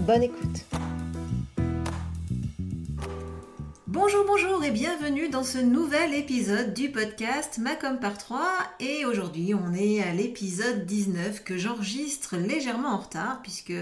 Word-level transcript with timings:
Bonne 0.00 0.22
écoute. 0.22 0.64
Bonjour, 3.86 4.24
bonjour 4.26 4.62
et 4.64 4.70
bienvenue 4.70 5.28
dans 5.28 5.44
ce 5.44 5.58
nouvel 5.58 6.14
épisode 6.14 6.74
du 6.74 6.90
podcast 6.90 7.58
Macom 7.58 7.98
par 7.98 8.18
3. 8.18 8.42
Et 8.80 9.04
aujourd'hui, 9.06 9.54
on 9.54 9.72
est 9.72 10.02
à 10.02 10.12
l'épisode 10.12 10.84
19 10.84 11.44
que 11.44 11.56
j'enregistre 11.56 12.36
légèrement 12.36 12.94
en 12.94 12.98
retard 12.98 13.40
puisque 13.42 13.72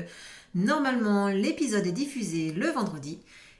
normalement 0.54 1.28
l'épisode 1.28 1.86
est 1.86 1.92
diffusé 1.92 2.52
le 2.52 2.68
vendredi 2.68 3.18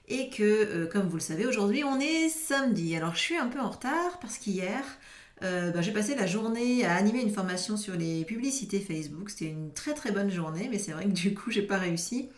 et 0.09 0.28
que, 0.28 0.42
euh, 0.42 0.87
comme 0.87 1.09
vous 1.09 1.16
le 1.16 1.20
savez, 1.20 1.47
aujourd'hui 1.47 1.84
on 1.84 1.98
est 1.98 2.28
samedi. 2.28 2.95
Alors 2.95 3.14
je 3.14 3.20
suis 3.20 3.37
un 3.37 3.48
peu 3.48 3.61
en 3.61 3.70
retard 3.70 4.19
parce 4.20 4.39
qu'hier, 4.39 4.84
euh, 5.42 5.73
bah, 5.73 5.80
j'ai 5.83 5.92
passé 5.92 6.14
la 6.14 6.27
journée 6.27 6.84
à 6.84 6.94
animer 6.94 7.20
une 7.20 7.33
formation 7.33 7.77
sur 7.77 7.94
les 7.94 8.25
publicités 8.25 8.78
Facebook. 8.78 9.30
C'était 9.30 9.50
une 9.50 9.72
très 9.72 9.94
très 9.94 10.12
bonne 10.12 10.30
journée, 10.30 10.69
mais 10.70 10.78
c'est 10.78 10.92
vrai 10.92 11.05
que 11.05 11.11
du 11.11 11.34
coup, 11.34 11.50
j'ai 11.50 11.62
pas 11.62 11.78
réussi 11.78 12.28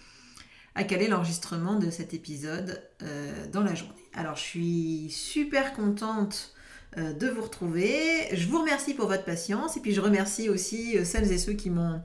à 0.74 0.84
caler 0.84 1.06
l'enregistrement 1.06 1.78
de 1.78 1.90
cet 1.90 2.14
épisode 2.14 2.82
euh, 3.02 3.46
dans 3.52 3.62
la 3.62 3.74
journée. 3.74 3.94
Alors, 4.14 4.36
je 4.36 4.42
suis 4.42 5.06
super 5.10 5.74
contente 5.74 6.54
euh, 6.96 7.12
de 7.12 7.28
vous 7.28 7.42
retrouver. 7.42 8.28
Je 8.32 8.48
vous 8.48 8.60
remercie 8.60 8.94
pour 8.94 9.06
votre 9.06 9.24
patience 9.24 9.76
et 9.76 9.80
puis 9.80 9.92
je 9.92 10.00
remercie 10.00 10.48
aussi 10.48 11.04
celles 11.04 11.30
et 11.30 11.38
ceux 11.38 11.52
qui 11.52 11.70
m'ont 11.70 12.00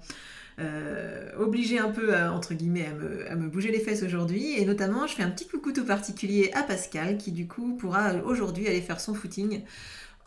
obligé 1.37 1.79
un 1.79 1.87
peu, 1.87 2.13
entre 2.17 2.53
guillemets, 2.53 2.85
à 2.85 2.93
me, 2.93 3.31
à 3.31 3.35
me, 3.35 3.47
bouger 3.47 3.71
les 3.71 3.79
fesses 3.79 4.03
aujourd'hui. 4.03 4.59
Et 4.59 4.65
notamment, 4.65 5.07
je 5.07 5.15
fais 5.15 5.23
un 5.23 5.29
petit 5.29 5.47
coucou 5.47 5.71
tout 5.71 5.85
particulier 5.85 6.51
à 6.53 6.63
Pascal 6.63 7.17
qui, 7.17 7.31
du 7.31 7.47
coup, 7.47 7.77
pourra 7.77 8.15
aujourd'hui 8.25 8.67
aller 8.67 8.81
faire 8.81 8.99
son 8.99 9.13
footing 9.13 9.61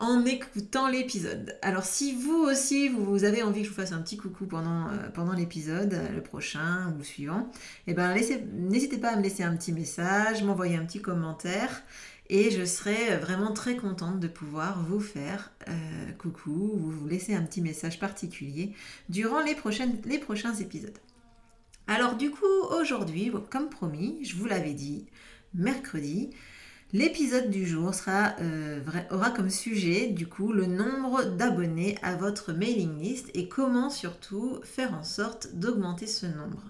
en 0.03 0.25
écoutant 0.25 0.89
l'épisode. 0.89 1.56
Alors 1.62 1.84
si 1.84 2.12
vous 2.12 2.42
aussi, 2.42 2.89
vous, 2.89 3.22
avez 3.22 3.45
envie 3.45 3.61
que 3.61 3.67
je 3.67 3.70
vous 3.70 3.81
fasse 3.81 3.92
un 3.92 4.03
petit 4.03 4.17
coucou 4.17 4.47
pendant, 4.47 4.89
euh, 4.89 5.34
l'épisode, 5.36 5.95
euh, 5.95 6.08
le 6.12 6.20
prochain 6.20 6.92
ou 6.92 6.98
le 6.98 7.05
suivant, 7.05 7.48
eh 7.86 7.95
ben, 7.95 8.12
n'hésitez 8.53 8.98
pas 8.98 9.11
à 9.11 9.17
me 9.17 9.23
laisser 9.23 9.45
un 9.45 9.56
petit 9.56 9.70
message, 9.70 10.42
m'envoyer 10.42 10.77
un 10.77 10.84
petit 10.84 11.00
commentaire. 11.00 11.84
Et 12.28 12.50
je 12.50 12.64
serai 12.64 13.17
vraiment 13.19 13.53
très 13.53 13.77
contente 13.77 14.19
de 14.19 14.27
pouvoir 14.27 14.83
vous 14.83 14.98
faire 14.98 15.53
euh, 15.69 16.12
coucou 16.19 16.73
ou 16.75 16.91
vous 16.91 17.06
laisser 17.06 17.36
un 17.36 17.42
petit 17.42 17.61
message 17.61 18.00
particulier 18.00 18.73
durant 19.08 19.41
les 19.41 19.55
prochains 19.55 20.55
épisodes. 20.55 20.98
Alors 21.86 22.17
du 22.17 22.30
coup, 22.33 22.47
aujourd'hui, 22.80 23.30
comme 23.50 23.69
promis, 23.69 24.19
je 24.25 24.34
vous 24.34 24.47
l'avais 24.47 24.75
dit, 24.75 25.06
mercredi, 25.55 26.30
L'épisode 26.94 27.48
du 27.48 27.66
jour 27.66 27.90
euh, 28.06 28.80
aura 29.10 29.30
comme 29.30 29.48
sujet 29.48 30.08
du 30.08 30.26
coup 30.26 30.52
le 30.52 30.66
nombre 30.66 31.24
d'abonnés 31.24 31.96
à 32.02 32.16
votre 32.16 32.52
mailing 32.52 33.00
list 33.00 33.30
et 33.32 33.48
comment 33.48 33.88
surtout 33.88 34.60
faire 34.62 34.92
en 34.92 35.02
sorte 35.02 35.55
d'augmenter 35.55 36.06
ce 36.06 36.27
nombre. 36.27 36.62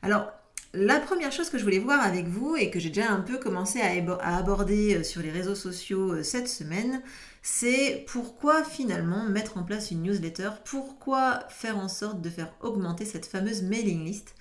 Alors 0.00 0.32
la 0.72 0.98
première 0.98 1.30
chose 1.30 1.50
que 1.50 1.58
je 1.58 1.64
voulais 1.64 1.78
voir 1.78 2.00
avec 2.00 2.26
vous 2.26 2.56
et 2.56 2.70
que 2.70 2.80
j'ai 2.80 2.88
déjà 2.88 3.10
un 3.10 3.20
peu 3.20 3.36
commencé 3.36 3.80
à, 3.82 4.36
aborder 4.36 4.94
euh, 4.94 5.02
sur 5.02 5.20
les 5.20 5.30
réseaux 5.30 5.54
sociaux 5.54 6.12
euh, 6.12 6.22
cette 6.22 6.48
semaine, 6.48 7.02
c'est 7.42 8.06
pourquoi 8.06 8.64
finalement 8.64 9.24
mettre 9.24 9.58
en 9.58 9.64
place 9.64 9.90
une 9.90 10.04
newsletter, 10.04 10.50
pourquoi 10.64 11.40
faire 11.50 11.76
en 11.76 11.88
sorte 11.88 12.22
de 12.22 12.30
faire 12.30 12.54
augmenter 12.62 13.04
cette 13.04 13.26
fameuse 13.26 13.62
mailing 13.62 14.06
list? 14.06 14.34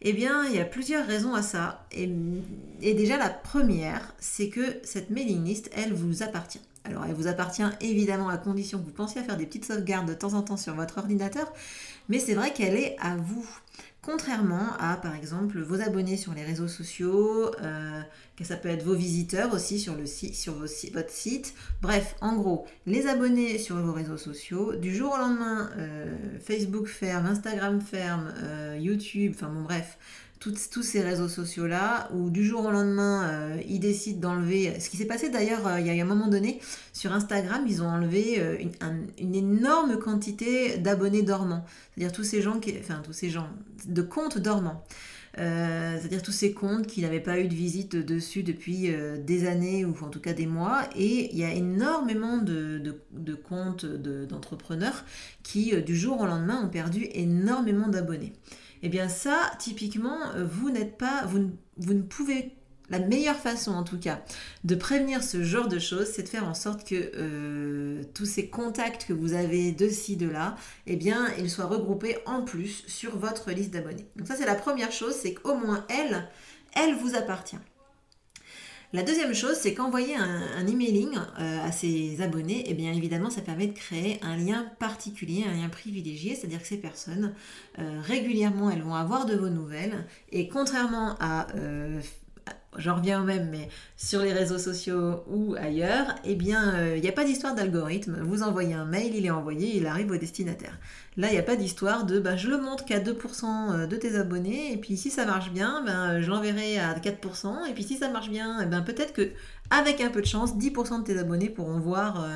Eh 0.00 0.12
bien, 0.12 0.44
il 0.46 0.54
y 0.54 0.60
a 0.60 0.64
plusieurs 0.64 1.06
raisons 1.06 1.34
à 1.34 1.42
ça. 1.42 1.86
Et, 1.90 2.06
déjà, 2.94 3.16
la 3.16 3.30
première, 3.30 4.14
c'est 4.18 4.48
que 4.48 4.78
cette 4.84 5.10
mailing 5.10 5.44
list, 5.44 5.70
elle 5.74 5.92
vous 5.92 6.22
appartient. 6.22 6.60
Alors, 6.84 7.04
elle 7.04 7.14
vous 7.14 7.26
appartient 7.26 7.64
évidemment 7.80 8.28
à 8.28 8.38
condition 8.38 8.78
que 8.78 8.84
vous 8.84 8.92
pensiez 8.92 9.20
à 9.20 9.24
faire 9.24 9.36
des 9.36 9.44
petites 9.44 9.64
sauvegardes 9.64 10.08
de 10.08 10.14
temps 10.14 10.34
en 10.34 10.42
temps 10.42 10.56
sur 10.56 10.74
votre 10.74 10.98
ordinateur, 10.98 11.52
mais 12.08 12.18
c'est 12.18 12.34
vrai 12.34 12.52
qu'elle 12.52 12.76
est 12.76 12.96
à 13.00 13.16
vous. 13.16 13.46
Contrairement 14.10 14.72
à, 14.78 14.96
par 14.96 15.14
exemple, 15.14 15.60
vos 15.60 15.82
abonnés 15.82 16.16
sur 16.16 16.32
les 16.32 16.42
réseaux 16.42 16.66
sociaux, 16.66 17.50
euh, 17.60 18.00
que 18.38 18.44
ça 18.44 18.56
peut 18.56 18.70
être 18.70 18.82
vos 18.82 18.94
visiteurs 18.94 19.52
aussi 19.52 19.78
sur, 19.78 19.96
le 19.96 20.06
sur 20.06 20.54
votre 20.54 21.10
site. 21.10 21.52
Bref, 21.82 22.16
en 22.22 22.34
gros, 22.34 22.66
les 22.86 23.06
abonnés 23.06 23.58
sur 23.58 23.76
vos 23.76 23.92
réseaux 23.92 24.16
sociaux, 24.16 24.74
du 24.76 24.96
jour 24.96 25.12
au 25.12 25.18
lendemain, 25.18 25.68
euh, 25.76 26.16
Facebook 26.40 26.86
ferme, 26.86 27.26
Instagram 27.26 27.82
ferme, 27.82 28.32
euh, 28.44 28.78
YouTube, 28.80 29.34
enfin 29.36 29.50
bon 29.50 29.60
bref, 29.60 29.98
tous 30.38 30.82
ces 30.82 31.00
réseaux 31.00 31.28
sociaux-là, 31.28 32.08
où 32.14 32.30
du 32.30 32.44
jour 32.44 32.64
au 32.64 32.70
lendemain, 32.70 33.28
euh, 33.28 33.60
ils 33.68 33.80
décident 33.80 34.30
d'enlever... 34.30 34.78
Ce 34.80 34.88
qui 34.88 34.96
s'est 34.96 35.06
passé 35.06 35.30
d'ailleurs, 35.30 35.66
euh, 35.66 35.80
il 35.80 35.86
y 35.86 35.90
a 35.90 36.02
un 36.02 36.06
moment 36.06 36.28
donné, 36.28 36.60
sur 36.92 37.12
Instagram, 37.12 37.64
ils 37.66 37.82
ont 37.82 37.88
enlevé 37.88 38.36
euh, 38.38 38.56
une, 39.18 39.34
énorme 39.34 39.98
quantité 39.98 40.78
d'abonnés 40.78 41.22
dormants. 41.22 41.64
C'est-à-dire 41.94 42.12
tous 42.12 42.24
ces 42.24 42.40
gens, 42.40 42.60
qui, 42.60 42.74
enfin 42.78 43.02
tous 43.04 43.12
ces 43.12 43.30
gens, 43.30 43.48
de 43.86 44.02
comptes 44.02 44.38
dormants. 44.38 44.84
c'est-à-dire 45.36 46.22
tous 46.22 46.32
ces 46.32 46.52
comptes 46.52 46.86
qui 46.86 47.02
n'avaient 47.02 47.20
pas 47.20 47.38
eu 47.38 47.48
de 47.48 47.54
visite 47.54 47.96
dessus 47.96 48.42
depuis 48.42 48.90
des 49.24 49.46
années 49.46 49.84
ou 49.84 49.94
en 50.02 50.08
tout 50.08 50.20
cas 50.20 50.32
des 50.32 50.46
mois. 50.46 50.82
Et 50.96 51.30
il 51.32 51.38
y 51.38 51.44
a 51.44 51.52
énormément 51.52 52.38
de 52.38 53.34
comptes 53.34 53.86
d'entrepreneurs 53.86 55.04
qui, 55.42 55.80
du 55.82 55.96
jour 55.96 56.20
au 56.20 56.26
lendemain, 56.26 56.62
ont 56.64 56.68
perdu 56.68 57.06
énormément 57.12 57.88
d'abonnés. 57.88 58.32
Eh 58.82 58.88
bien 58.88 59.08
ça, 59.08 59.50
typiquement, 59.58 60.18
euh, 60.34 60.44
vous 60.44 60.70
n'êtes 60.70 60.96
pas, 60.96 61.24
vous, 61.26 61.94
ne 61.94 62.02
pouvez 62.02 62.52
la 62.90 62.98
meilleure 62.98 63.36
façon 63.36 63.72
en 63.72 63.82
tout 63.82 63.98
cas 63.98 64.22
de 64.64 64.74
prévenir 64.74 65.22
ce 65.22 65.42
genre 65.42 65.68
de 65.68 65.78
choses, 65.78 66.06
c'est 66.06 66.22
de 66.22 66.28
faire 66.28 66.48
en 66.48 66.54
sorte 66.54 66.88
que 66.88 67.12
euh, 67.14 68.02
tous 68.14 68.24
ces 68.24 68.48
contacts 68.48 69.06
que 69.06 69.12
vous 69.12 69.34
avez 69.34 69.72
de 69.72 69.88
ci, 69.88 70.16
de 70.16 70.28
là, 70.28 70.56
eh 70.86 70.96
bien, 70.96 71.28
ils 71.38 71.50
soient 71.50 71.66
regroupés 71.66 72.18
en 72.26 72.42
plus 72.42 72.84
sur 72.86 73.18
votre 73.18 73.50
liste 73.50 73.72
d'abonnés. 73.72 74.06
Donc 74.16 74.26
ça, 74.26 74.36
c'est 74.36 74.46
la 74.46 74.54
première 74.54 74.92
chose, 74.92 75.14
c'est 75.14 75.34
qu'au 75.34 75.54
moins 75.54 75.86
elle, 75.90 76.28
elle 76.74 76.94
vous 76.94 77.14
appartient. 77.14 77.58
La 78.94 79.02
deuxième 79.02 79.34
chose, 79.34 79.56
c'est 79.60 79.74
qu'envoyer 79.74 80.16
un, 80.16 80.66
emailing 80.66 81.14
euh, 81.14 81.66
à 81.66 81.70
ses 81.72 82.22
abonnés, 82.22 82.64
eh 82.68 82.72
bien 82.72 82.90
évidemment, 82.94 83.28
ça 83.28 83.42
permet 83.42 83.66
de 83.66 83.74
créer 83.74 84.18
un 84.22 84.34
lien 84.36 84.64
particulier, 84.78 85.44
un 85.46 85.60
lien 85.60 85.68
privilégié, 85.68 86.34
c'est-à-dire 86.34 86.62
que 86.62 86.66
ces 86.66 86.78
personnes, 86.78 87.34
euh, 87.78 88.00
régulièrement, 88.02 88.70
elles 88.70 88.82
vont 88.82 88.94
avoir 88.94 89.26
de 89.26 89.36
vos 89.36 89.50
nouvelles, 89.50 90.06
et 90.32 90.48
contrairement 90.48 91.16
à 91.20 91.48
euh, 91.56 92.00
j'en 92.78 92.96
reviens 92.96 93.20
au 93.20 93.24
même, 93.24 93.48
mais 93.50 93.68
sur 93.96 94.22
les 94.22 94.32
réseaux 94.32 94.58
sociaux 94.58 95.24
ou 95.28 95.54
ailleurs, 95.56 96.14
eh 96.24 96.34
bien, 96.34 96.72
il 96.74 96.98
euh, 96.98 97.00
n'y 97.00 97.08
a 97.08 97.12
pas 97.12 97.24
d'histoire 97.24 97.54
d'algorithme. 97.54 98.18
Vous 98.22 98.42
envoyez 98.42 98.74
un 98.74 98.84
mail, 98.84 99.14
il 99.14 99.26
est 99.26 99.30
envoyé, 99.30 99.76
il 99.76 99.86
arrive 99.86 100.10
au 100.10 100.16
destinataire. 100.16 100.78
Là, 101.16 101.28
il 101.28 101.32
n'y 101.32 101.38
a 101.38 101.42
pas 101.42 101.56
d'histoire 101.56 102.06
de 102.06 102.20
bah, 102.20 102.36
je 102.36 102.48
le 102.48 102.58
montre 102.58 102.84
qu'à 102.84 103.00
2% 103.00 103.44
euh, 103.44 103.86
de 103.86 103.96
tes 103.96 104.16
abonnés, 104.16 104.72
et 104.72 104.76
puis 104.76 104.96
si 104.96 105.10
ça 105.10 105.26
marche 105.26 105.50
bien, 105.50 105.82
ben, 105.84 106.20
je 106.20 106.30
l'enverrai 106.30 106.78
à 106.78 106.94
4%, 106.94 107.68
et 107.68 107.74
puis 107.74 107.82
si 107.82 107.96
ça 107.96 108.08
marche 108.08 108.30
bien, 108.30 108.60
eh 108.62 108.66
ben, 108.66 108.82
peut-être 108.82 109.12
que 109.12 109.30
avec 109.70 110.00
un 110.00 110.08
peu 110.08 110.22
de 110.22 110.26
chance, 110.26 110.56
10% 110.56 111.00
de 111.00 111.04
tes 111.04 111.18
abonnés 111.18 111.50
pourront 111.50 111.78
voir 111.78 112.24
euh, 112.24 112.28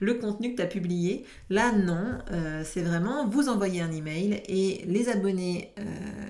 le 0.00 0.14
contenu 0.14 0.50
que 0.50 0.56
tu 0.56 0.62
as 0.62 0.66
publié. 0.66 1.24
Là, 1.48 1.72
non, 1.72 2.18
c'est 2.64 2.82
vraiment 2.82 3.26
vous 3.26 3.48
envoyez 3.48 3.80
un 3.80 3.90
email 3.90 4.42
et 4.48 4.84
les 4.86 5.08
abonnés 5.08 5.72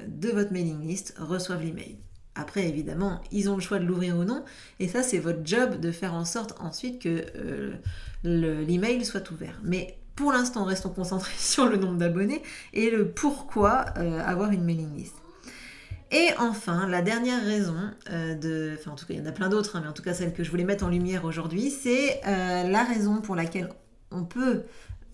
de 0.06 0.28
votre 0.28 0.52
mailing 0.52 0.86
list 0.86 1.14
reçoivent 1.18 1.62
l'email. 1.62 1.96
Après, 2.36 2.68
évidemment, 2.68 3.20
ils 3.30 3.48
ont 3.48 3.54
le 3.54 3.60
choix 3.60 3.78
de 3.78 3.84
l'ouvrir 3.84 4.16
ou 4.16 4.24
non. 4.24 4.44
Et 4.80 4.88
ça, 4.88 5.02
c'est 5.02 5.18
votre 5.18 5.40
job 5.44 5.78
de 5.78 5.92
faire 5.92 6.14
en 6.14 6.24
sorte 6.24 6.54
ensuite 6.60 7.00
que 7.00 7.24
euh, 7.36 7.74
l'email 8.24 9.04
soit 9.04 9.30
ouvert. 9.30 9.60
Mais 9.62 9.98
pour 10.16 10.32
l'instant, 10.32 10.64
restons 10.64 10.90
concentrés 10.90 11.34
sur 11.38 11.68
le 11.68 11.76
nombre 11.76 11.98
d'abonnés 11.98 12.42
et 12.72 12.90
le 12.90 13.08
pourquoi 13.08 13.86
euh, 13.98 14.20
avoir 14.24 14.50
une 14.50 14.64
mailing 14.64 14.96
list. 14.96 15.14
Et 16.10 16.28
enfin, 16.38 16.86
la 16.88 17.02
dernière 17.02 17.42
raison 17.42 17.76
euh, 18.10 18.34
de... 18.34 18.76
Enfin, 18.78 18.92
en 18.92 18.94
tout 18.94 19.06
cas, 19.06 19.14
il 19.14 19.20
y 19.20 19.22
en 19.22 19.26
a 19.26 19.32
plein 19.32 19.48
d'autres, 19.48 19.76
hein, 19.76 19.80
mais 19.82 19.88
en 19.88 19.92
tout 19.92 20.02
cas, 20.02 20.14
celle 20.14 20.32
que 20.32 20.44
je 20.44 20.50
voulais 20.50 20.64
mettre 20.64 20.84
en 20.84 20.88
lumière 20.88 21.24
aujourd'hui, 21.24 21.70
c'est 21.70 22.20
la 22.24 22.84
raison 22.84 23.20
pour 23.20 23.36
laquelle 23.36 23.68
on 24.10 24.24
peut 24.24 24.62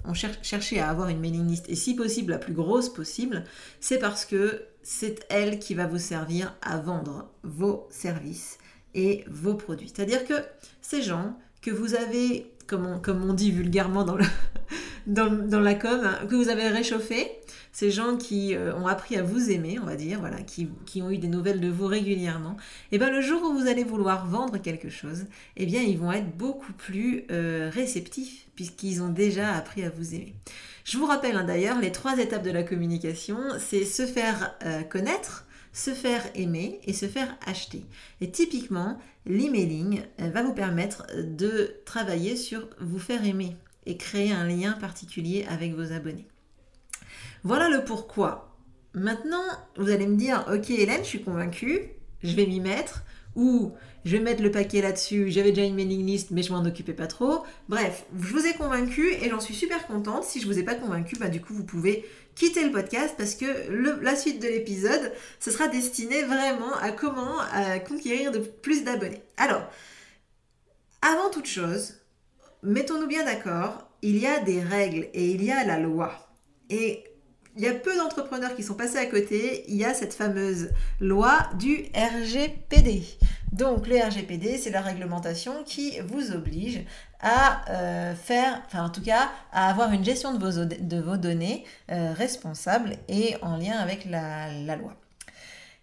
on 0.05 0.15
chercher 0.15 0.81
à 0.81 0.89
avoir 0.89 1.09
une 1.09 1.21
mailing 1.21 1.47
list 1.47 1.69
et 1.69 1.75
si 1.75 1.95
possible 1.95 2.33
la 2.33 2.39
plus 2.39 2.55
grosse 2.55 2.89
possible, 2.93 3.45
c'est 3.81 3.99
parce 3.99 4.25
que 4.25 4.63
c'est 4.83 5.27
elle 5.29 5.59
qui 5.59 5.75
va 5.75 5.87
vous 5.87 5.99
servir 5.99 6.57
à 6.63 6.79
vendre 6.79 7.31
vos 7.43 7.87
services 7.91 8.59
et 8.95 9.25
vos 9.29 9.55
produits. 9.55 9.93
C'est-à-dire 9.95 10.25
que 10.25 10.35
ces 10.81 11.03
gens 11.03 11.37
que 11.63 11.71
vous 11.71 11.95
avez, 11.95 12.51
comme 12.67 13.01
on, 13.07 13.35
dit 13.35 13.53
vulgairement 13.53 14.05
dans 14.05 14.17
la 15.61 15.75
com, 15.75 16.09
que 16.29 16.35
vous 16.35 16.49
avez 16.49 16.69
réchauffé, 16.69 17.31
ces 17.73 17.91
gens 17.91 18.17
qui 18.17 18.55
euh, 18.55 18.75
ont 18.75 18.87
appris 18.87 19.17
à 19.17 19.23
vous 19.23 19.51
aimer, 19.51 19.79
on 19.81 19.87
va 19.87 19.97
dire, 19.97 20.21
voilà, 20.21 20.39
qui, 20.43 20.69
ont 21.03 21.11
eu 21.11 21.19
des 21.19 21.29
nouvelles 21.29 21.61
de 21.61 21.69
vous 21.69 21.87
régulièrement, 21.87 22.57
et 22.91 22.97
eh 22.97 22.99
bien 22.99 23.11
le 23.11 23.21
jour 23.21 23.43
où 23.43 23.53
vous 23.53 23.69
allez 23.69 23.85
vouloir 23.85 24.27
vendre 24.27 24.59
quelque 24.59 24.89
chose, 24.89 25.27
eh 25.57 25.67
bien 25.67 25.83
ils 25.83 25.99
vont 25.99 26.13
être 26.13 26.37
beaucoup 26.37 26.73
plus 26.73 27.25
euh, 27.31 27.71
réceptifs 27.73 28.49
puisqu'ils 28.55 29.03
ont 29.03 29.09
déjà 29.09 29.55
appris 29.55 29.85
à 29.85 29.91
vous 29.91 30.15
aimer. 30.15 30.35
Je 30.91 30.99
vous 30.99 31.07
rappelle 31.07 31.37
hein, 31.37 31.45
d'ailleurs 31.45 31.79
les 31.79 31.93
trois 31.93 32.19
étapes 32.19 32.43
de 32.43 32.51
la 32.51 32.65
communication, 32.65 33.39
c'est 33.61 33.85
se 33.85 34.07
faire 34.07 34.57
euh, 34.65 34.83
connaître, 34.83 35.47
se 35.73 35.93
faire 35.93 36.25
aimer 36.35 36.81
et 36.83 36.93
se 36.93 37.07
faire 37.07 37.37
acheter. 37.47 37.85
Et 38.21 38.33
typiquement, 38.33 38.99
l'emailing 39.25 40.03
va 40.19 40.43
vous 40.43 40.53
permettre 40.53 41.07
de 41.17 41.77
travailler 41.85 42.35
sur 42.35 42.69
vous 42.81 42.99
faire 42.99 43.25
aimer 43.25 43.57
et 43.87 43.97
créer 43.97 44.33
un 44.33 44.45
lien 44.49 44.73
particulier 44.73 45.47
avec 45.49 45.75
vos 45.75 45.93
abonnés. 45.93 46.27
Voilà 47.45 47.69
le 47.69 47.85
pourquoi. 47.85 48.59
Maintenant, 48.93 49.45
vous 49.77 49.91
allez 49.91 50.09
me 50.09 50.17
dire, 50.17 50.45
ok 50.53 50.71
Hélène, 50.71 51.05
je 51.05 51.09
suis 51.09 51.23
convaincue, 51.23 51.83
je 52.25 52.35
vais 52.35 52.47
m'y 52.47 52.59
mettre, 52.59 53.05
ou 53.41 53.73
je 54.05 54.17
vais 54.17 54.23
mettre 54.23 54.43
le 54.43 54.51
paquet 54.51 54.83
là-dessus, 54.83 55.31
j'avais 55.31 55.51
déjà 55.51 55.67
une 55.67 55.75
mailing 55.75 56.07
list, 56.07 56.31
mais 56.31 56.43
je 56.43 56.53
m'en 56.53 56.63
occupais 56.65 56.93
pas 56.93 57.07
trop. 57.07 57.43
Bref, 57.69 58.05
je 58.19 58.33
vous 58.33 58.47
ai 58.47 58.53
convaincu 58.53 59.13
et 59.15 59.31
j'en 59.31 59.41
suis 59.41 59.55
super 59.55 59.87
contente. 59.87 60.25
Si 60.25 60.41
je 60.41 60.47
vous 60.47 60.59
ai 60.59 60.63
pas 60.63 60.75
convaincu, 60.75 61.17
bah 61.17 61.29
du 61.29 61.41
coup, 61.41 61.55
vous 61.55 61.65
pouvez 61.65 62.05
quitter 62.35 62.65
le 62.65 62.71
podcast 62.71 63.15
parce 63.17 63.35
que 63.35 63.47
la 64.03 64.15
suite 64.15 64.43
de 64.43 64.49
l'épisode, 64.49 65.13
ce 65.39 65.51
sera 65.51 65.69
destiné 65.69 66.23
vraiment 66.23 66.75
à 66.81 66.93
comment 66.93 67.37
conquérir 67.89 68.31
de 68.31 68.39
plus 68.39 68.85
d'abonnés. 68.85 69.23
Alors, 69.37 69.65
avant 71.03 71.31
toute 71.31 71.47
chose, 71.47 71.95
mettons-nous 72.63 73.07
bien 73.07 73.25
d'accord, 73.25 73.89
il 74.03 74.19
y 74.19 74.27
a 74.27 74.39
des 74.41 74.61
règles 74.61 75.09
et 75.15 75.31
il 75.31 75.43
y 75.43 75.51
a 75.51 75.65
la 75.65 75.79
loi. 75.79 76.13
Et 76.69 77.05
il 77.57 77.63
y 77.63 77.69
a 77.69 77.75
peu 77.75 77.97
d'entrepreneurs 77.97 78.55
qui 78.55 78.63
sont 78.63 78.75
passés 78.75 78.99
à 78.99 79.07
côté. 79.07 79.65
Il 79.69 79.77
y 79.77 79.85
a 79.85 79.95
cette 79.95 80.15
fameuse 80.15 80.71
loi 81.01 81.39
du 81.59 81.87
RGPD. 81.95 83.03
Donc 83.53 83.89
le 83.89 83.97
RGPD, 83.97 84.59
c'est 84.59 84.71
la 84.71 84.81
réglementation 84.81 85.65
qui 85.65 85.99
vous 86.01 86.31
oblige 86.33 86.85
à 87.21 87.69
euh, 87.71 88.15
faire, 88.15 88.63
enfin 88.67 88.85
en 88.85 88.91
tout 88.91 89.03
cas, 89.03 89.29
à 89.53 89.69
avoir 89.69 89.93
une 89.93 90.05
gestion 90.05 90.33
de 90.33 91.01
vos, 91.01 91.17
données 91.17 91.65
euh, 91.91 92.13
responsable 92.13 92.97
et 93.09 93.37
en 93.43 93.57
lien 93.57 93.77
avec 93.79 94.05
la, 94.05 94.77
loi. 94.77 94.95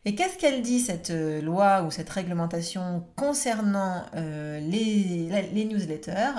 Et 0.05 0.15
qu'est-ce 0.15 0.37
qu'elle 0.37 0.61
dit 0.61 0.79
cette 0.79 1.09
euh, 1.09 1.41
loi 1.41 1.83
ou 1.83 1.91
cette 1.91 2.09
réglementation 2.09 3.05
concernant 3.17 4.05
les, 4.13 5.29
les, 5.53 5.65
newsletters, 5.65 6.31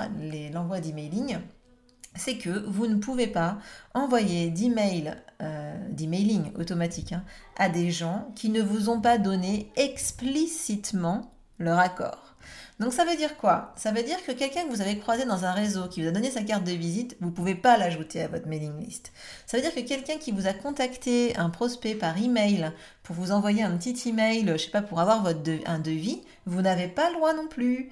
l'envoi 0.51 0.79
d'emailing? 0.79 1.37
C'est 2.19 2.37
que 2.37 2.49
vous 2.67 2.87
ne 2.87 2.97
pouvez 2.97 3.27
pas 3.27 3.57
envoyer 3.93 4.49
d'email, 4.49 5.15
euh, 5.41 5.75
d'emailing 5.89 6.51
automatique 6.59 7.13
hein, 7.13 7.23
à 7.57 7.69
des 7.69 7.91
gens 7.91 8.31
qui 8.35 8.49
ne 8.49 8.61
vous 8.61 8.89
ont 8.89 9.01
pas 9.01 9.17
donné 9.17 9.71
explicitement 9.75 11.31
leur 11.57 11.79
accord. 11.79 12.29
Donc 12.79 12.93
ça 12.93 13.03
veut 13.03 13.17
dire 13.17 13.35
quoi? 13.35 13.73
Ça 13.75 13.91
veut 13.91 14.03
dire 14.03 14.23
que 14.25 14.31
quelqu'un 14.31 14.63
que 14.63 14.69
vous 14.69 14.81
avez 14.81 14.97
croisé 14.97 15.25
dans 15.25 15.43
un 15.43 15.51
réseau, 15.51 15.89
qui 15.89 16.01
vous 16.01 16.07
a 16.07 16.11
donné 16.11 16.31
sa 16.31 16.43
carte 16.43 16.63
de 16.63 16.71
visite, 16.71 17.17
vous 17.19 17.27
ne 17.27 17.33
pouvez 17.33 17.55
pas 17.55 17.77
l'ajouter 17.77 18.21
à 18.21 18.29
votre 18.29 18.47
mailing 18.47 18.79
list. 18.79 19.11
Ça 19.45 19.57
veut 19.57 19.63
dire 19.63 19.75
que 19.75 19.81
quelqu'un 19.81 20.15
qui 20.15 20.31
vous 20.31 20.47
a 20.47 20.53
contacté, 20.53 21.35
un 21.35 21.49
prospect 21.49 21.95
par 21.95 22.17
email, 22.17 22.71
pour 23.03 23.17
vous 23.17 23.33
envoyer 23.33 23.63
un 23.63 23.75
petit 23.75 24.07
email, 24.07 24.45
je 24.53 24.57
sais 24.57 24.71
pas, 24.71 24.81
pour 24.81 25.01
avoir 25.01 25.23
votre 25.23 25.41
un 25.65 25.79
devis, 25.79 26.21
vous 26.45 26.61
n'avez 26.61 26.87
pas 26.87 27.09
le 27.09 27.15
droit 27.15 27.33
non 27.33 27.47
plus. 27.47 27.89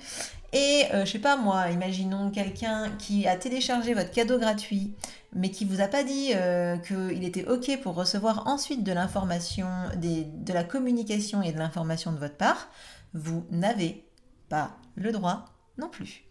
Et 0.53 0.85
je 0.89 0.95
euh, 0.95 1.05
je 1.05 1.11
sais 1.11 1.19
pas 1.19 1.37
moi, 1.37 1.69
imaginons 1.69 2.31
quelqu'un 2.31 2.89
qui 2.97 3.27
a 3.27 3.35
téléchargé 3.35 3.93
votre 3.93 4.11
cadeau 4.11 4.39
gratuit, 4.39 4.93
mais 5.33 5.51
qui 5.51 5.65
vous 5.65 5.81
a 5.81 5.87
pas 5.87 6.03
dit 6.03 6.31
euh, 6.35 6.77
qu'il 6.77 7.23
était 7.23 7.45
ok 7.45 7.81
pour 7.81 7.95
recevoir 7.95 8.47
ensuite 8.47 8.83
de 8.83 8.91
l'information, 8.91 9.67
de 9.95 10.53
la 10.53 10.63
communication 10.63 11.41
et 11.41 11.51
de 11.51 11.57
l'information 11.57 12.11
de 12.11 12.17
votre 12.17 12.37
part, 12.37 12.69
vous 13.13 13.45
n'avez 13.51 14.05
pas 14.49 14.77
le 14.95 15.11
droit 15.11 15.45
non 15.77 15.89
plus 15.89 16.23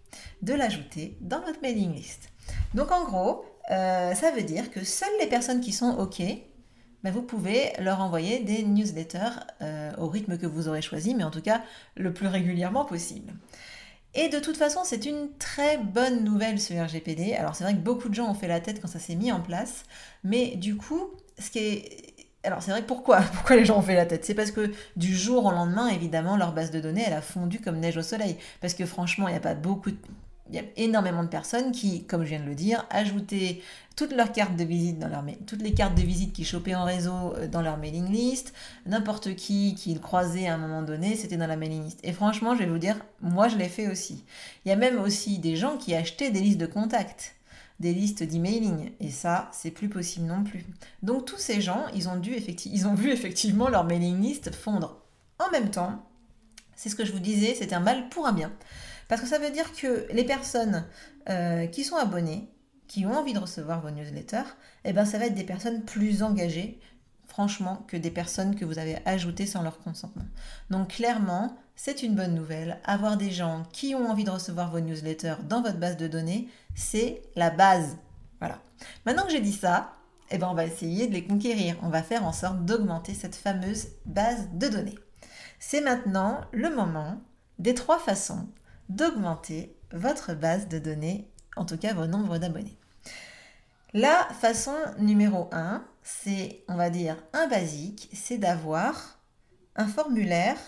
de 0.42 0.54
l'ajouter 0.54 1.18
dans 1.20 1.40
votre 1.40 1.60
mailing 1.62 1.94
list. 1.94 2.30
Donc 2.74 2.90
en 2.92 3.04
gros, 3.04 3.44
euh, 3.70 4.14
ça 4.14 4.30
veut 4.30 4.42
dire 4.42 4.70
que 4.70 4.84
seules 4.84 5.08
les 5.20 5.26
personnes 5.26 5.60
qui 5.60 5.72
sont 5.72 5.96
OK, 5.98 6.22
ben, 7.02 7.12
vous 7.12 7.22
pouvez 7.22 7.72
leur 7.78 8.00
envoyer 8.00 8.40
des 8.40 8.62
newsletters 8.62 9.40
euh, 9.62 9.92
au 9.98 10.08
rythme 10.08 10.38
que 10.38 10.46
vous 10.46 10.68
aurez 10.68 10.82
choisi, 10.82 11.14
mais 11.14 11.24
en 11.24 11.30
tout 11.30 11.42
cas 11.42 11.62
le 11.96 12.12
plus 12.12 12.28
régulièrement 12.28 12.84
possible. 12.84 13.32
Et 14.16 14.30
de 14.30 14.38
toute 14.38 14.56
façon, 14.56 14.80
c'est 14.82 15.04
une 15.04 15.28
très 15.38 15.76
bonne 15.76 16.24
nouvelle 16.24 16.58
ce 16.58 16.72
RGPD. 16.72 17.34
Alors 17.34 17.54
c'est 17.54 17.64
vrai 17.64 17.74
que 17.74 17.80
beaucoup 17.80 18.08
de 18.08 18.14
gens 18.14 18.30
ont 18.30 18.34
fait 18.34 18.48
la 18.48 18.60
tête 18.60 18.80
quand 18.80 18.88
ça 18.88 18.98
s'est 18.98 19.14
mis 19.14 19.30
en 19.30 19.40
place, 19.40 19.84
mais 20.24 20.56
du 20.56 20.76
coup, 20.76 21.10
ce 21.38 21.50
qui 21.50 21.58
est 21.58 22.14
alors 22.42 22.62
c'est 22.62 22.70
vrai 22.70 22.82
pourquoi 22.82 23.20
Pourquoi 23.34 23.56
les 23.56 23.64
gens 23.66 23.78
ont 23.78 23.82
fait 23.82 23.94
la 23.94 24.06
tête? 24.06 24.24
C'est 24.24 24.34
parce 24.34 24.52
que 24.52 24.72
du 24.96 25.14
jour 25.14 25.44
au 25.44 25.50
lendemain, 25.50 25.88
évidemment, 25.88 26.36
leur 26.36 26.52
base 26.52 26.70
de 26.70 26.80
données, 26.80 27.04
elle 27.06 27.12
a 27.12 27.20
fondu 27.20 27.60
comme 27.60 27.78
neige 27.78 27.96
au 27.98 28.02
soleil. 28.02 28.38
Parce 28.60 28.72
que 28.74 28.86
franchement, 28.86 29.28
il 29.28 29.32
n'y 29.32 29.36
a 29.36 29.40
pas 29.40 29.54
beaucoup 29.54 29.90
Il 30.48 30.56
y 30.56 30.58
a 30.58 30.62
énormément 30.76 31.22
de 31.22 31.28
personnes 31.28 31.72
qui, 31.72 32.04
comme 32.04 32.22
je 32.22 32.28
viens 32.28 32.40
de 32.40 32.44
le 32.44 32.54
dire, 32.54 32.86
ajoutaient 32.90 33.60
toutes 33.96 34.12
leurs 34.12 34.32
cartes 34.32 34.56
de 34.56 34.64
visite 34.64 34.98
dans 34.98 35.08
leur 35.08 35.24
toutes 35.46 35.62
les 35.62 35.74
cartes 35.74 35.96
de 35.96 36.02
visite 36.02 36.32
qu'ils 36.32 36.46
chopaient 36.46 36.74
en 36.74 36.84
réseau 36.84 37.34
euh, 37.36 37.48
dans 37.48 37.62
leur 37.62 37.78
mailing 37.78 38.10
list, 38.10 38.52
n'importe 38.84 39.34
qui 39.34 39.74
qu'ils 39.74 40.00
croisaient 40.00 40.46
à 40.46 40.54
un 40.54 40.58
moment 40.58 40.82
donné, 40.82 41.16
c'était 41.16 41.36
dans 41.36 41.46
la 41.46 41.56
mailing 41.56 41.84
list. 41.84 42.00
Et 42.02 42.12
franchement, 42.12 42.54
je 42.54 42.60
vais 42.60 42.66
vous 42.66 42.78
dire, 42.78 42.96
moi 43.22 43.48
je 43.48 43.56
l'ai 43.56 43.68
fait 43.68 43.88
aussi. 43.88 44.24
Il 44.64 44.68
y 44.68 44.72
a 44.72 44.76
même 44.76 45.00
aussi 45.00 45.38
des 45.38 45.56
gens 45.56 45.78
qui 45.78 45.94
achetaient 45.94 46.30
des 46.30 46.40
listes 46.40 46.58
de 46.58 46.66
contacts 46.66 47.36
des 47.80 47.92
listes 47.92 48.22
d'emailing. 48.22 48.92
Et 49.00 49.10
ça, 49.10 49.50
c'est 49.52 49.70
plus 49.70 49.88
possible 49.88 50.26
non 50.26 50.42
plus. 50.44 50.64
Donc 51.02 51.26
tous 51.26 51.38
ces 51.38 51.60
gens, 51.60 51.84
ils 51.94 52.08
ont, 52.08 52.20
ils 52.22 52.86
ont 52.86 52.94
vu 52.94 53.10
effectivement 53.10 53.68
leur 53.68 53.84
mailing 53.84 54.20
list 54.20 54.54
fondre. 54.54 55.02
En 55.38 55.50
même 55.50 55.70
temps, 55.70 56.02
c'est 56.74 56.88
ce 56.88 56.96
que 56.96 57.04
je 57.04 57.12
vous 57.12 57.20
disais, 57.20 57.54
c'est 57.58 57.72
un 57.72 57.80
mal 57.80 58.08
pour 58.08 58.26
un 58.26 58.32
bien. 58.32 58.52
Parce 59.08 59.20
que 59.20 59.26
ça 59.26 59.38
veut 59.38 59.50
dire 59.50 59.72
que 59.74 60.06
les 60.12 60.24
personnes 60.24 60.84
euh, 61.28 61.66
qui 61.66 61.84
sont 61.84 61.96
abonnées, 61.96 62.48
qui 62.88 63.06
ont 63.06 63.12
envie 63.12 63.32
de 63.32 63.38
recevoir 63.38 63.80
vos 63.80 63.90
newsletters, 63.90 64.56
eh 64.84 64.92
ben, 64.92 65.04
ça 65.04 65.18
va 65.18 65.26
être 65.26 65.34
des 65.34 65.44
personnes 65.44 65.82
plus 65.82 66.22
engagées, 66.22 66.80
franchement, 67.26 67.84
que 67.88 67.96
des 67.96 68.10
personnes 68.10 68.54
que 68.56 68.64
vous 68.64 68.78
avez 68.78 68.98
ajoutées 69.04 69.46
sans 69.46 69.62
leur 69.62 69.78
consentement. 69.78 70.26
Donc 70.70 70.88
clairement, 70.88 71.56
c'est 71.74 72.02
une 72.02 72.14
bonne 72.14 72.34
nouvelle. 72.34 72.78
Avoir 72.84 73.16
des 73.16 73.30
gens 73.30 73.64
qui 73.72 73.94
ont 73.94 74.08
envie 74.08 74.24
de 74.24 74.30
recevoir 74.30 74.70
vos 74.70 74.80
newsletters 74.80 75.36
dans 75.48 75.62
votre 75.62 75.78
base 75.78 75.96
de 75.96 76.08
données, 76.08 76.48
c'est 76.74 77.22
la 77.34 77.50
base. 77.50 77.96
Voilà. 78.40 78.60
Maintenant 79.04 79.24
que 79.24 79.32
j'ai 79.32 79.40
dit 79.40 79.52
ça, 79.52 79.92
eh 80.30 80.38
ben 80.38 80.48
on 80.48 80.54
va 80.54 80.64
essayer 80.64 81.06
de 81.06 81.12
les 81.12 81.24
conquérir. 81.24 81.76
On 81.82 81.88
va 81.88 82.02
faire 82.02 82.24
en 82.24 82.32
sorte 82.32 82.64
d'augmenter 82.64 83.14
cette 83.14 83.36
fameuse 83.36 83.88
base 84.06 84.48
de 84.52 84.68
données. 84.68 84.98
C'est 85.58 85.80
maintenant 85.80 86.40
le 86.52 86.74
moment 86.74 87.20
des 87.58 87.74
trois 87.74 87.98
façons 87.98 88.48
d'augmenter 88.88 89.76
votre 89.92 90.34
base 90.34 90.68
de 90.68 90.78
données, 90.78 91.30
en 91.56 91.64
tout 91.64 91.78
cas 91.78 91.94
vos 91.94 92.06
nombres 92.06 92.38
d'abonnés. 92.38 92.76
La 93.92 94.28
façon 94.40 94.76
numéro 94.98 95.48
1, 95.52 95.84
c'est, 96.02 96.62
on 96.68 96.76
va 96.76 96.90
dire, 96.90 97.16
un 97.32 97.46
basique, 97.46 98.10
c'est 98.12 98.38
d'avoir 98.38 99.18
un 99.76 99.86
formulaire 99.86 100.58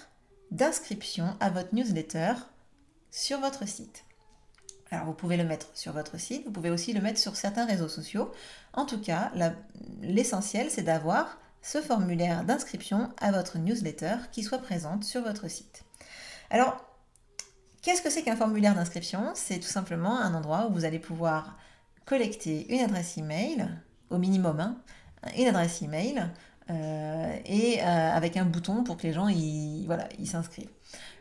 d'inscription 0.51 1.37
à 1.41 1.51
votre 1.51 1.75
newsletter 1.75 2.33
sur 3.11 3.41
votre 3.41 3.67
site. 3.67 4.05
Alors 4.91 5.05
vous 5.05 5.13
pouvez 5.13 5.37
le 5.37 5.45
mettre 5.45 5.67
sur 5.75 5.93
votre 5.93 6.19
site, 6.19 6.45
vous 6.47 6.53
pouvez 6.53 6.71
aussi 6.71 6.93
le 6.93 7.03
mettre 7.03 7.19
sur 7.19 7.37
certains 7.37 7.67
réseaux 7.67 7.89
sociaux. 7.89 8.33
En 8.73 8.87
tout 8.87 9.01
cas, 9.01 9.31
l'essentiel 10.01 10.71
c'est 10.71 10.83
d'avoir 10.83 11.39
ce 11.61 11.83
formulaire 11.83 12.45
d'inscription 12.45 13.11
à 13.19 13.31
votre 13.31 13.59
newsletter 13.59 14.17
qui 14.33 14.43
soit 14.43 14.59
présente 14.59 15.05
sur 15.05 15.23
votre 15.23 15.49
site. 15.49 15.85
Alors, 16.51 16.88
qu'est-ce 17.83 18.03
que 18.03 18.11
c'est 18.11 18.23
qu'un 18.23 18.37
formulaire 18.37 18.75
d'inscription? 18.75 19.31
C'est 19.35 19.59
tout 19.59 19.69
simplement 19.69 20.19
un 20.19 20.35
endroit 20.35 20.67
où 20.69 20.75
vous 20.75 20.85
allez 20.85 20.99
pouvoir 20.99 21.57
collecter 22.05 22.73
une 22.75 22.81
adresse 22.81 23.19
email, 23.19 23.69
au 24.11 24.19
minimum, 24.19 24.61
hein, 24.61 24.77
une 25.37 25.49
adresse 25.49 25.83
email, 25.83 26.27
euh, 26.71 27.37
et 27.47 27.81
euh, 27.81 27.85
avec 27.85 28.37
un 28.37 28.45
bouton 28.45 28.85
pour 28.85 28.97
que 28.97 29.07
les 29.07 29.13
gens 29.13 29.29
ils, 29.29 29.85
voilà, 29.87 30.09
ils 30.19 30.27
s'inscrivent. 30.27 30.71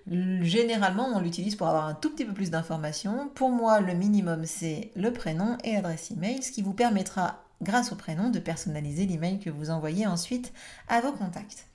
Généralement, 0.09 1.09
on 1.13 1.19
l'utilise 1.19 1.55
pour 1.55 1.67
avoir 1.67 1.85
un 1.85 1.93
tout 1.93 2.09
petit 2.11 2.23
peu 2.23 2.33
plus 2.33 2.49
d'informations. 2.49 3.29
Pour 3.35 3.49
moi, 3.49 3.81
le 3.81 3.93
minimum, 3.93 4.45
c'est 4.45 4.91
le 4.95 5.11
prénom 5.11 5.57
et 5.65 5.73
l'adresse 5.73 6.11
email, 6.11 6.41
ce 6.41 6.51
qui 6.51 6.61
vous 6.61 6.73
permettra, 6.73 7.43
grâce 7.61 7.91
au 7.91 7.95
prénom, 7.95 8.29
de 8.29 8.39
personnaliser 8.39 9.05
l'email 9.05 9.39
que 9.39 9.49
vous 9.49 9.69
envoyez 9.69 10.07
ensuite 10.07 10.53
à 10.87 11.01
vos 11.01 11.11
contacts. 11.11 11.67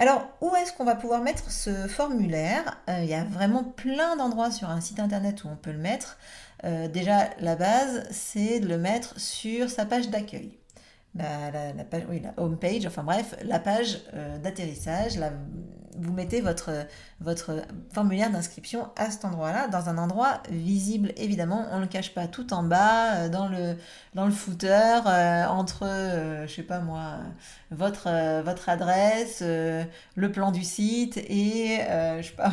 Alors, 0.00 0.26
où 0.40 0.52
est-ce 0.56 0.72
qu'on 0.72 0.84
va 0.84 0.96
pouvoir 0.96 1.20
mettre 1.22 1.50
ce 1.52 1.86
formulaire? 1.86 2.78
Euh, 2.88 3.00
Il 3.04 3.08
y 3.08 3.14
a 3.14 3.22
vraiment 3.22 3.62
plein 3.62 4.16
d'endroits 4.16 4.50
sur 4.50 4.68
un 4.68 4.80
site 4.80 4.98
internet 4.98 5.44
où 5.44 5.48
on 5.48 5.56
peut 5.56 5.70
le 5.70 5.78
mettre. 5.78 6.18
déjà, 6.92 7.30
la 7.38 7.54
base, 7.54 8.06
c'est 8.10 8.60
de 8.60 8.66
le 8.66 8.78
mettre 8.78 9.18
sur 9.20 9.70
sa 9.70 9.86
page 9.86 10.08
d'accueil. 10.10 10.58
La, 11.14 11.84
page, 11.84 12.02
oui, 12.08 12.20
la 12.20 12.32
home 12.42 12.56
page, 12.56 12.86
enfin 12.86 13.02
bref, 13.02 13.34
la 13.44 13.58
page 13.58 14.00
euh, 14.14 14.38
d'atterrissage. 14.38 15.18
Vous 15.98 16.12
mettez 16.12 16.40
votre, 16.40 16.70
votre 17.20 17.62
formulaire 17.92 18.30
d'inscription 18.30 18.90
à 18.96 19.10
cet 19.10 19.24
endroit-là, 19.24 19.66
dans 19.68 19.88
un 19.88 19.98
endroit 19.98 20.40
visible 20.48 21.12
évidemment. 21.16 21.66
On 21.72 21.76
ne 21.76 21.82
le 21.82 21.88
cache 21.88 22.14
pas 22.14 22.28
tout 22.28 22.54
en 22.54 22.62
bas, 22.62 23.14
euh, 23.16 23.28
dans 23.28 23.48
le, 23.48 23.76
dans 24.14 24.24
le 24.24 24.30
footer, 24.30 25.00
euh, 25.06 25.46
entre, 25.46 25.86
je 26.46 26.52
sais 26.52 26.62
pas 26.62 26.78
moi, 26.78 27.18
votre, 27.70 28.42
votre 28.42 28.68
adresse, 28.68 29.42
le 29.42 30.32
plan 30.32 30.52
du 30.52 30.62
site 30.62 31.16
et, 31.18 31.80
je 32.20 32.22
sais 32.22 32.36
pas. 32.36 32.52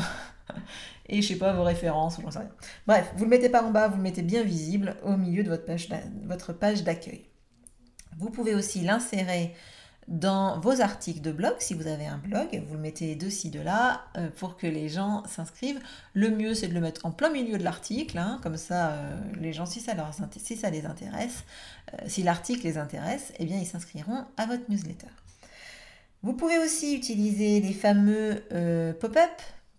et 1.10 1.22
je 1.22 1.28
sais 1.28 1.38
pas 1.38 1.54
vos 1.54 1.64
références 1.64 2.18
ou 2.18 2.32
sais 2.32 2.40
rien. 2.40 2.50
Bref, 2.88 3.14
vous 3.16 3.26
le 3.26 3.30
mettez 3.30 3.50
pas 3.50 3.64
en 3.64 3.70
bas, 3.70 3.88
vous 3.88 3.98
le 3.98 4.04
mettez 4.04 4.24
bien 4.24 4.44
visible 4.44 4.96
au 5.04 5.16
milieu 5.16 5.44
de 5.44 5.50
votre 5.50 6.54
page 6.54 6.84
d'accueil. 6.84 7.28
Vous 8.18 8.30
pouvez 8.30 8.56
aussi 8.56 8.82
l'insérer 8.82 9.54
dans 10.08 10.60
vos 10.60 10.82
articles 10.82 11.22
de 11.22 11.32
blog, 11.32 11.56
si 11.60 11.74
vous 11.74 11.86
avez 11.86 12.06
un 12.06 12.18
blog, 12.18 12.64
vous 12.68 12.76
le 12.76 12.80
mettez 12.80 13.16
de 13.16 13.30
ci, 13.30 13.50
de 13.50 13.60
là, 13.60 14.06
euh, 14.18 14.30
pour 14.38 14.56
que 14.56 14.66
les 14.66 14.88
gens 14.88 15.24
s'inscrivent. 15.28 15.82
Le 16.14 16.30
mieux, 16.30 16.54
c'est 16.54 16.70
de 16.70 16.74
le 16.74 16.80
mettre 16.80 17.06
en 17.06 17.12
plein 17.12 17.30
milieu 17.30 17.58
de 17.58 17.64
l'article, 17.64 18.18
hein, 18.18 18.40
comme 18.42 18.56
ça, 18.56 18.92
euh, 18.92 19.18
les 19.40 19.52
gens, 19.52 19.66
si 19.66 19.82
ça, 19.82 19.94
leur, 19.96 20.12
si 20.38 20.56
ça 20.56 20.70
les 20.70 20.86
intéresse, 20.86 21.44
euh, 21.94 21.98
si 22.08 22.24
l'article 22.24 22.66
les 22.66 22.78
intéresse, 22.78 23.34
eh 23.38 23.46
bien, 23.46 23.58
ils 23.58 23.68
s'inscriront 23.68 24.24
à 24.38 24.46
votre 24.46 24.64
newsletter. 24.70 25.08
Vous 26.24 26.34
pouvez 26.34 26.58
aussi 26.58 26.96
utiliser 26.96 27.60
les 27.60 27.74
fameux 27.74 28.44
pop-up 29.00 29.30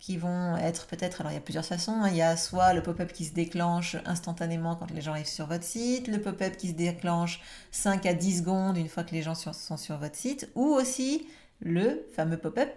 qui 0.01 0.17
vont 0.17 0.57
être 0.57 0.87
peut-être, 0.87 1.21
alors 1.21 1.33
il 1.33 1.35
y 1.35 1.39
a 1.39 1.43
plusieurs 1.43 1.65
façons, 1.65 2.03
hein. 2.03 2.09
il 2.09 2.17
y 2.17 2.23
a 2.23 2.37
soit 2.37 2.73
le 2.73 2.83
pop-up 2.83 3.13
qui 3.13 3.25
se 3.25 3.35
déclenche 3.35 3.97
instantanément 4.07 4.77
quand 4.77 4.91
les 4.93 5.01
gens 5.01 5.13
arrivent 5.13 5.27
sur 5.27 5.47
votre 5.47 5.65
site, 5.65 6.07
le 6.07 6.21
pop-up 6.21 6.57
qui 6.57 6.69
se 6.69 6.75
déclenche 6.75 7.41
5 7.73 8.07
à 8.07 8.15
10 8.15 8.39
secondes 8.39 8.77
une 8.77 8.89
fois 8.89 9.03
que 9.03 9.15
les 9.15 9.23
gens 9.23 9.35
sont 9.35 9.77
sur 9.77 9.99
votre 9.99 10.15
site, 10.15 10.51
ou 10.55 10.67
aussi 10.67 11.27
le 11.61 12.07
fameux 12.15 12.37
pop-up, 12.37 12.71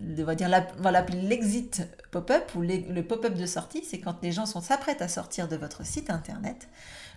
on 0.00 0.24
va 0.24 0.36
dire 0.36 0.48
voilà 0.78 1.04
l'exit 1.06 1.82
pop-up 2.12 2.54
ou 2.54 2.62
le 2.62 3.00
pop-up 3.02 3.34
de 3.34 3.46
sortie, 3.46 3.84
c'est 3.84 3.98
quand 3.98 4.22
les 4.22 4.30
gens 4.30 4.46
sont 4.46 4.60
s'apprêtent 4.60 5.02
à 5.02 5.08
sortir 5.08 5.48
de 5.48 5.56
votre 5.56 5.84
site 5.84 6.08
internet, 6.08 6.68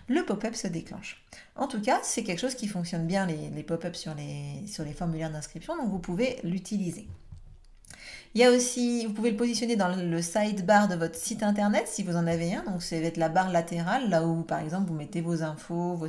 le 0.08 0.24
pop-up 0.24 0.56
se 0.56 0.66
déclenche. 0.66 1.24
En 1.54 1.68
tout 1.68 1.80
cas, 1.80 2.00
c'est 2.02 2.24
quelque 2.24 2.40
chose 2.40 2.56
qui 2.56 2.66
fonctionne 2.66 3.06
bien 3.06 3.24
les, 3.26 3.50
les 3.50 3.62
pop-up 3.62 3.94
sur 3.94 4.14
les, 4.16 4.66
sur 4.66 4.84
les 4.84 4.92
formulaires 4.92 5.30
d'inscription, 5.30 5.76
donc 5.76 5.90
vous 5.90 6.00
pouvez 6.00 6.40
l'utiliser. 6.42 7.06
Il 8.34 8.40
y 8.40 8.44
a 8.44 8.50
aussi, 8.50 9.04
vous 9.04 9.12
pouvez 9.12 9.30
le 9.30 9.36
positionner 9.36 9.76
dans 9.76 9.94
le 9.94 10.22
sidebar 10.22 10.88
de 10.88 10.94
votre 10.94 11.16
site 11.16 11.42
internet 11.42 11.86
si 11.86 12.02
vous 12.02 12.16
en 12.16 12.26
avez 12.26 12.54
un. 12.54 12.64
Donc, 12.64 12.82
c'est 12.82 13.14
la 13.18 13.28
barre 13.28 13.50
latérale, 13.50 14.08
là 14.08 14.24
où, 14.24 14.42
par 14.42 14.60
exemple, 14.60 14.88
vous 14.88 14.94
mettez 14.94 15.20
vos 15.20 15.42
infos, 15.42 15.94
vos, 15.94 16.06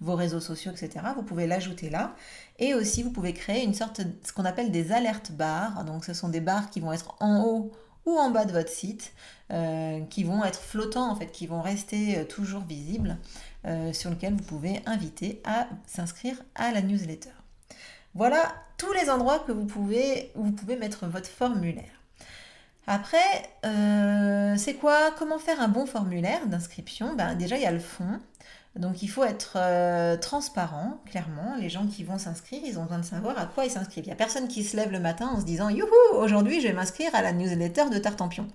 vos 0.00 0.14
réseaux 0.14 0.38
sociaux, 0.38 0.70
etc. 0.70 1.04
Vous 1.16 1.24
pouvez 1.24 1.48
l'ajouter 1.48 1.90
là. 1.90 2.14
Et 2.60 2.74
aussi, 2.74 3.02
vous 3.02 3.10
pouvez 3.10 3.32
créer 3.32 3.64
une 3.64 3.74
sorte, 3.74 4.02
ce 4.24 4.32
qu'on 4.32 4.44
appelle 4.44 4.70
des 4.70 4.92
alertes 4.92 5.32
barres. 5.32 5.84
Donc, 5.84 6.04
ce 6.04 6.14
sont 6.14 6.28
des 6.28 6.40
barres 6.40 6.70
qui 6.70 6.78
vont 6.78 6.92
être 6.92 7.16
en 7.18 7.42
haut 7.44 7.72
ou 8.06 8.16
en 8.16 8.30
bas 8.30 8.44
de 8.44 8.52
votre 8.52 8.70
site, 8.70 9.12
euh, 9.50 10.00
qui 10.10 10.24
vont 10.24 10.44
être 10.44 10.60
flottants, 10.60 11.10
en 11.10 11.16
fait, 11.16 11.26
qui 11.26 11.46
vont 11.46 11.60
rester 11.60 12.18
euh, 12.18 12.24
toujours 12.24 12.62
visibles, 12.62 13.18
euh, 13.66 13.92
sur 13.92 14.10
lesquels 14.10 14.34
vous 14.34 14.44
pouvez 14.44 14.80
inviter 14.86 15.42
à 15.44 15.68
s'inscrire 15.86 16.36
à 16.54 16.70
la 16.72 16.82
newsletter. 16.82 17.37
Voilà 18.14 18.54
tous 18.78 18.92
les 18.92 19.10
endroits 19.10 19.40
que 19.40 19.52
vous 19.52 19.66
pouvez, 19.66 20.30
où 20.34 20.44
vous 20.44 20.52
pouvez 20.52 20.76
mettre 20.76 21.06
votre 21.06 21.28
formulaire. 21.28 21.84
Après, 22.86 23.18
euh, 23.66 24.54
c'est 24.56 24.74
quoi 24.74 25.10
Comment 25.18 25.38
faire 25.38 25.60
un 25.60 25.68
bon 25.68 25.84
formulaire 25.84 26.46
d'inscription? 26.46 27.14
Ben, 27.14 27.34
Déjà, 27.34 27.56
il 27.56 27.62
y 27.62 27.66
a 27.66 27.70
le 27.70 27.78
fond. 27.78 28.18
Donc, 28.76 29.02
il 29.02 29.08
faut 29.08 29.24
être 29.24 29.54
euh, 29.56 30.16
transparent, 30.16 30.98
clairement. 31.04 31.56
Les 31.60 31.68
gens 31.68 31.86
qui 31.86 32.02
vont 32.04 32.16
s'inscrire, 32.16 32.62
ils 32.64 32.78
ont 32.78 32.84
besoin 32.84 33.00
de 33.00 33.04
savoir 33.04 33.38
à 33.38 33.44
quoi 33.44 33.66
ils 33.66 33.70
s'inscrivent. 33.70 34.04
Il 34.04 34.08
n'y 34.08 34.12
a 34.12 34.16
personne 34.16 34.48
qui 34.48 34.64
se 34.64 34.76
lève 34.76 34.90
le 34.90 35.00
matin 35.00 35.26
en 35.26 35.40
se 35.40 35.44
disant 35.44 35.68
Youhou, 35.68 35.88
aujourd'hui, 36.14 36.60
je 36.62 36.68
vais 36.68 36.72
m'inscrire 36.72 37.14
à 37.14 37.20
la 37.20 37.32
newsletter 37.32 37.90
de 37.90 37.98
Tartampion. 37.98 38.46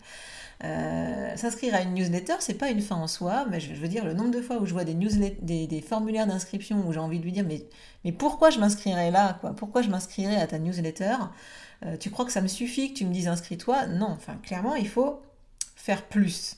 Euh, 0.63 1.35
s'inscrire 1.35 1.75
à 1.75 1.81
une 1.81 1.93
newsletter, 1.93 2.35
c'est 2.39 2.53
pas 2.53 2.69
une 2.69 2.81
fin 2.81 2.95
en 2.95 3.07
soi, 3.07 3.45
mais 3.49 3.59
je 3.59 3.73
veux 3.73 3.87
dire, 3.87 4.05
le 4.05 4.13
nombre 4.13 4.31
de 4.31 4.41
fois 4.41 4.57
où 4.59 4.65
je 4.65 4.73
vois 4.73 4.85
des, 4.85 4.93
des, 4.93 5.67
des 5.67 5.81
formulaires 5.81 6.27
d'inscription 6.27 6.87
où 6.87 6.93
j'ai 6.93 6.99
envie 6.99 7.19
de 7.19 7.23
lui 7.23 7.31
dire 7.31 7.45
mais, 7.45 8.11
pourquoi 8.13 8.49
je 8.49 8.59
m'inscrirais 8.59 9.11
là 9.11 9.37
quoi? 9.41 9.53
Pourquoi 9.55 9.81
je 9.81 9.89
m'inscrirais 9.89 10.37
à 10.37 10.47
ta 10.47 10.59
newsletter? 10.59 11.15
Euh, 11.85 11.97
Tu 11.97 12.11
crois 12.11 12.25
que 12.25 12.31
ça 12.31 12.41
me 12.41 12.47
suffit 12.47 12.93
que 12.93 12.97
tu 12.99 13.05
me 13.05 13.13
dises 13.13 13.27
inscris-toi? 13.27 13.87
Non, 13.87 14.07
enfin 14.11 14.37
clairement, 14.43 14.75
il 14.75 14.87
faut 14.87 15.21
faire 15.75 16.03
plus. 16.03 16.57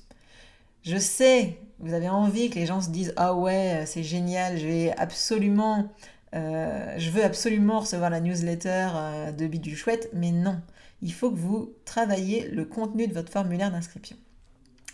Je 0.83 0.97
sais, 0.97 1.57
vous 1.79 1.93
avez 1.93 2.09
envie 2.09 2.49
que 2.49 2.55
les 2.55 2.65
gens 2.67 2.81
se 2.81 2.89
disent 2.89 3.13
ah 3.17 3.33
ouais, 3.33 3.83
c'est 3.87 4.03
génial, 4.03 4.57
je 4.59 4.67
vais 4.67 4.93
absolument, 4.97 5.89
euh, 6.35 6.93
je 6.97 7.09
veux 7.09 7.23
absolument 7.23 7.79
recevoir 7.79 8.09
la 8.11 8.19
newsletter 8.21 8.89
de 9.37 9.47
Bidule 9.47 9.75
Chouette, 9.75 10.09
mais 10.13 10.31
non 10.31 10.61
il 11.01 11.13
faut 11.13 11.31
que 11.31 11.37
vous 11.37 11.73
travaillez 11.85 12.47
le 12.47 12.65
contenu 12.65 13.07
de 13.07 13.13
votre 13.13 13.31
formulaire 13.31 13.71
d'inscription. 13.71 14.17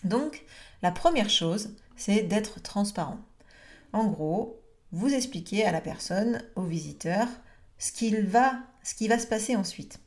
Donc, 0.04 0.44
la 0.82 0.92
première 0.92 1.30
chose, 1.30 1.76
c'est 1.96 2.24
d'être 2.24 2.62
transparent. 2.62 3.20
En 3.94 4.08
gros, 4.08 4.60
vous 4.92 5.14
expliquez 5.14 5.64
à 5.66 5.72
la 5.72 5.82
personne, 5.82 6.44
au 6.56 6.64
visiteur, 6.64 7.28
ce, 7.78 7.92
qui 7.92 8.10
va 8.12 8.60
se 8.84 9.28
passer 9.28 9.56
ensuite. 9.56 10.00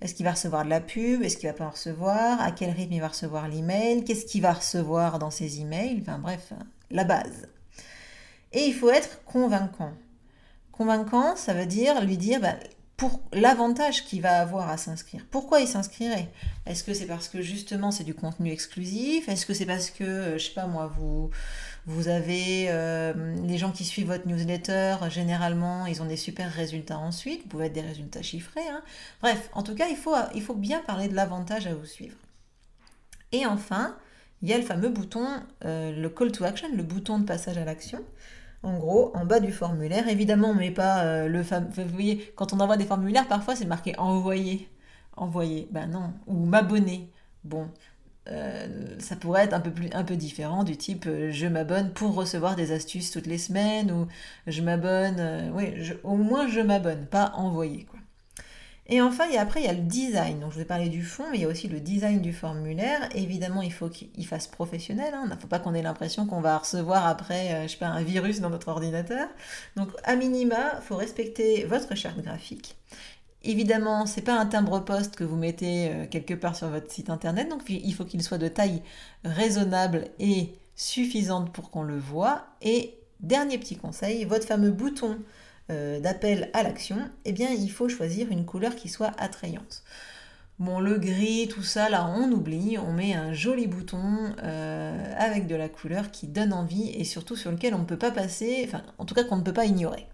Est-ce 0.00 0.14
qu'il 0.14 0.24
va 0.24 0.32
recevoir 0.32 0.64
de 0.64 0.70
la 0.70 0.80
pub? 0.80 1.22
Est-ce 1.22 1.36
qu'il 1.36 1.48
va 1.48 1.54
pas 1.54 1.66
en 1.66 1.70
recevoir? 1.70 2.40
À 2.40 2.52
quel 2.52 2.70
rythme 2.70 2.92
il 2.92 3.00
va 3.00 3.08
recevoir 3.08 3.48
l'email? 3.48 4.04
Qu'est-ce 4.04 4.26
qu'il 4.26 4.42
va 4.42 4.52
recevoir 4.52 5.18
dans 5.18 5.30
ses 5.30 5.60
emails? 5.60 5.98
Enfin 6.02 6.18
bref, 6.18 6.52
la 6.90 7.04
base. 7.04 7.48
Et 8.52 8.64
il 8.66 8.74
faut 8.74 8.90
être 8.90 9.24
convaincant. 9.24 9.92
Convaincant, 10.72 11.34
ça 11.34 11.54
veut 11.54 11.66
dire 11.66 12.04
lui 12.04 12.16
dire 12.16 12.40
bah, 12.40 12.54
pour 12.98 13.20
l'avantage 13.32 14.04
qu'il 14.04 14.20
va 14.20 14.40
avoir 14.40 14.68
à 14.68 14.76
s'inscrire. 14.76 15.24
Pourquoi 15.30 15.60
il 15.60 15.68
s'inscrirait? 15.68 16.28
Est-ce 16.66 16.82
que 16.82 16.92
c'est 16.92 17.06
parce 17.06 17.28
que 17.28 17.40
justement 17.40 17.92
c'est 17.92 18.02
du 18.02 18.12
contenu 18.12 18.50
exclusif? 18.50 19.28
Est-ce 19.28 19.46
que 19.46 19.54
c'est 19.54 19.66
parce 19.66 19.90
que, 19.90 20.02
euh, 20.02 20.38
je 20.38 20.46
sais 20.46 20.52
pas 20.52 20.66
moi, 20.66 20.92
vous, 20.98 21.30
vous 21.86 22.08
avez 22.08 22.66
euh, 22.70 23.36
les 23.46 23.56
gens 23.56 23.70
qui 23.70 23.84
suivent 23.84 24.08
votre 24.08 24.26
newsletter, 24.26 24.96
généralement, 25.10 25.86
ils 25.86 26.02
ont 26.02 26.06
des 26.06 26.16
super 26.16 26.52
résultats 26.52 26.98
ensuite, 26.98 27.42
vous 27.42 27.48
pouvez 27.48 27.66
être 27.66 27.72
des 27.72 27.82
résultats 27.82 28.22
chiffrés. 28.22 28.68
Hein. 28.68 28.82
Bref, 29.22 29.48
en 29.52 29.62
tout 29.62 29.76
cas, 29.76 29.86
il 29.88 29.96
faut, 29.96 30.54
bien 30.54 30.80
parler 30.80 31.06
de 31.06 31.14
l'avantage 31.14 31.68
à 31.68 31.74
vous 31.74 31.86
suivre. 31.86 32.16
Et 33.30 33.46
enfin, 33.46 33.96
il 34.42 34.48
y 34.48 34.52
a 34.52 34.58
le 34.58 34.64
fameux 34.64 34.88
bouton, 34.88 35.24
euh, 35.64 35.92
le 35.92 36.08
call 36.08 36.32
to 36.32 36.42
action, 36.42 36.66
le 36.74 36.82
bouton 36.82 37.20
de 37.20 37.24
passage 37.24 37.58
à 37.58 37.64
l'action. 37.64 38.00
En 38.62 38.78
gros, 38.78 39.12
en 39.16 39.24
bas 39.24 39.40
du 39.40 39.52
formulaire, 39.52 40.08
évidemment, 40.08 40.50
on 40.50 40.54
met 40.54 40.70
pas 40.70 41.04
euh, 41.04 41.28
le 41.28 41.42
fameux. 41.42 41.68
Vous 41.76 41.84
voyez, 41.92 42.32
quand 42.36 42.52
on 42.52 42.60
envoie 42.60 42.76
des 42.76 42.84
formulaires, 42.84 43.28
parfois 43.28 43.54
c'est 43.56 43.66
marqué 43.66 43.96
envoyer. 43.98 44.68
Envoyer. 45.16 45.68
Ben 45.70 45.86
non. 45.86 46.12
Ou 46.26 46.44
m'abonner. 46.46 47.10
Bon. 47.44 47.68
Euh, 48.28 48.96
ça 48.98 49.16
pourrait 49.16 49.44
être 49.44 49.54
un 49.54 49.60
peu, 49.60 49.70
plus, 49.70 49.88
un 49.92 50.04
peu 50.04 50.16
différent 50.16 50.62
du 50.64 50.76
type 50.76 51.06
euh, 51.06 51.30
je 51.32 51.46
m'abonne 51.46 51.92
pour 51.94 52.14
recevoir 52.14 52.56
des 52.56 52.72
astuces 52.72 53.10
toutes 53.10 53.26
les 53.26 53.38
semaines 53.38 53.90
ou 53.90 54.06
je 54.46 54.60
m'abonne, 54.60 55.50
oui, 55.54 55.72
au 56.04 56.16
moins 56.16 56.46
je 56.46 56.60
m'abonne, 56.60 57.06
pas 57.06 57.32
envoyer 57.36 57.84
quoi. 57.86 57.97
Et 58.90 59.02
enfin, 59.02 59.24
après, 59.38 59.60
il 59.60 59.66
y 59.66 59.68
a 59.68 59.74
le 59.74 59.82
design. 59.82 60.40
Donc, 60.40 60.52
je 60.52 60.58
vais 60.58 60.64
parler 60.64 60.88
du 60.88 61.02
fond, 61.02 61.24
mais 61.30 61.36
il 61.38 61.42
y 61.42 61.44
a 61.44 61.48
aussi 61.48 61.68
le 61.68 61.78
design 61.78 62.22
du 62.22 62.32
formulaire. 62.32 63.08
Évidemment, 63.14 63.60
il 63.60 63.72
faut 63.72 63.90
qu'il 63.90 64.26
fasse 64.26 64.46
professionnel. 64.46 65.12
Hein. 65.14 65.24
Il 65.26 65.34
ne 65.34 65.36
faut 65.38 65.46
pas 65.46 65.58
qu'on 65.58 65.74
ait 65.74 65.82
l'impression 65.82 66.24
qu'on 66.24 66.40
va 66.40 66.56
recevoir 66.56 67.06
après, 67.06 67.52
euh, 67.52 67.62
je 67.64 67.72
sais 67.72 67.76
pas, 67.76 67.88
un 67.88 68.02
virus 68.02 68.40
dans 68.40 68.48
notre 68.48 68.68
ordinateur. 68.68 69.28
Donc, 69.76 69.90
à 70.04 70.16
minima, 70.16 70.72
il 70.76 70.82
faut 70.82 70.96
respecter 70.96 71.64
votre 71.64 71.94
charte 71.96 72.20
graphique. 72.22 72.76
Évidemment, 73.44 74.06
c'est 74.06 74.22
pas 74.22 74.38
un 74.38 74.46
timbre-poste 74.46 75.16
que 75.16 75.24
vous 75.24 75.36
mettez 75.36 75.90
euh, 75.90 76.06
quelque 76.06 76.34
part 76.34 76.56
sur 76.56 76.68
votre 76.68 76.90
site 76.90 77.08
internet, 77.08 77.48
donc 77.48 77.62
il 77.68 77.94
faut 77.94 78.04
qu'il 78.04 78.20
soit 78.22 78.38
de 78.38 78.48
taille 78.48 78.82
raisonnable 79.24 80.06
et 80.18 80.54
suffisante 80.74 81.52
pour 81.52 81.70
qu'on 81.70 81.84
le 81.84 81.98
voit. 81.98 82.46
Et 82.62 82.98
dernier 83.20 83.58
petit 83.58 83.76
conseil, 83.76 84.24
votre 84.24 84.46
fameux 84.46 84.72
bouton 84.72 85.18
euh, 85.70 86.00
d'appel 86.00 86.50
à 86.52 86.62
l'action, 86.62 86.96
eh 87.24 87.32
bien 87.32 87.50
il 87.50 87.70
faut 87.70 87.88
choisir 87.88 88.30
une 88.30 88.44
couleur 88.44 88.74
qui 88.74 88.88
soit 88.88 89.12
attrayante. 89.18 89.82
Bon, 90.58 90.80
le 90.80 90.98
gris, 90.98 91.46
tout 91.46 91.62
ça, 91.62 91.88
là, 91.88 92.10
on 92.16 92.32
oublie. 92.32 92.78
On 92.78 92.92
met 92.92 93.14
un 93.14 93.32
joli 93.32 93.68
bouton 93.68 94.34
euh, 94.42 95.14
avec 95.16 95.46
de 95.46 95.54
la 95.54 95.68
couleur 95.68 96.10
qui 96.10 96.26
donne 96.26 96.52
envie 96.52 96.90
et 96.90 97.04
surtout 97.04 97.36
sur 97.36 97.52
lequel 97.52 97.74
on 97.74 97.78
ne 97.78 97.84
peut 97.84 97.98
pas 97.98 98.10
passer, 98.10 98.64
enfin, 98.66 98.82
en 98.98 99.04
tout 99.04 99.14
cas 99.14 99.22
qu'on 99.22 99.36
ne 99.36 99.42
peut 99.42 99.52
pas 99.52 99.66
ignorer. 99.66 100.08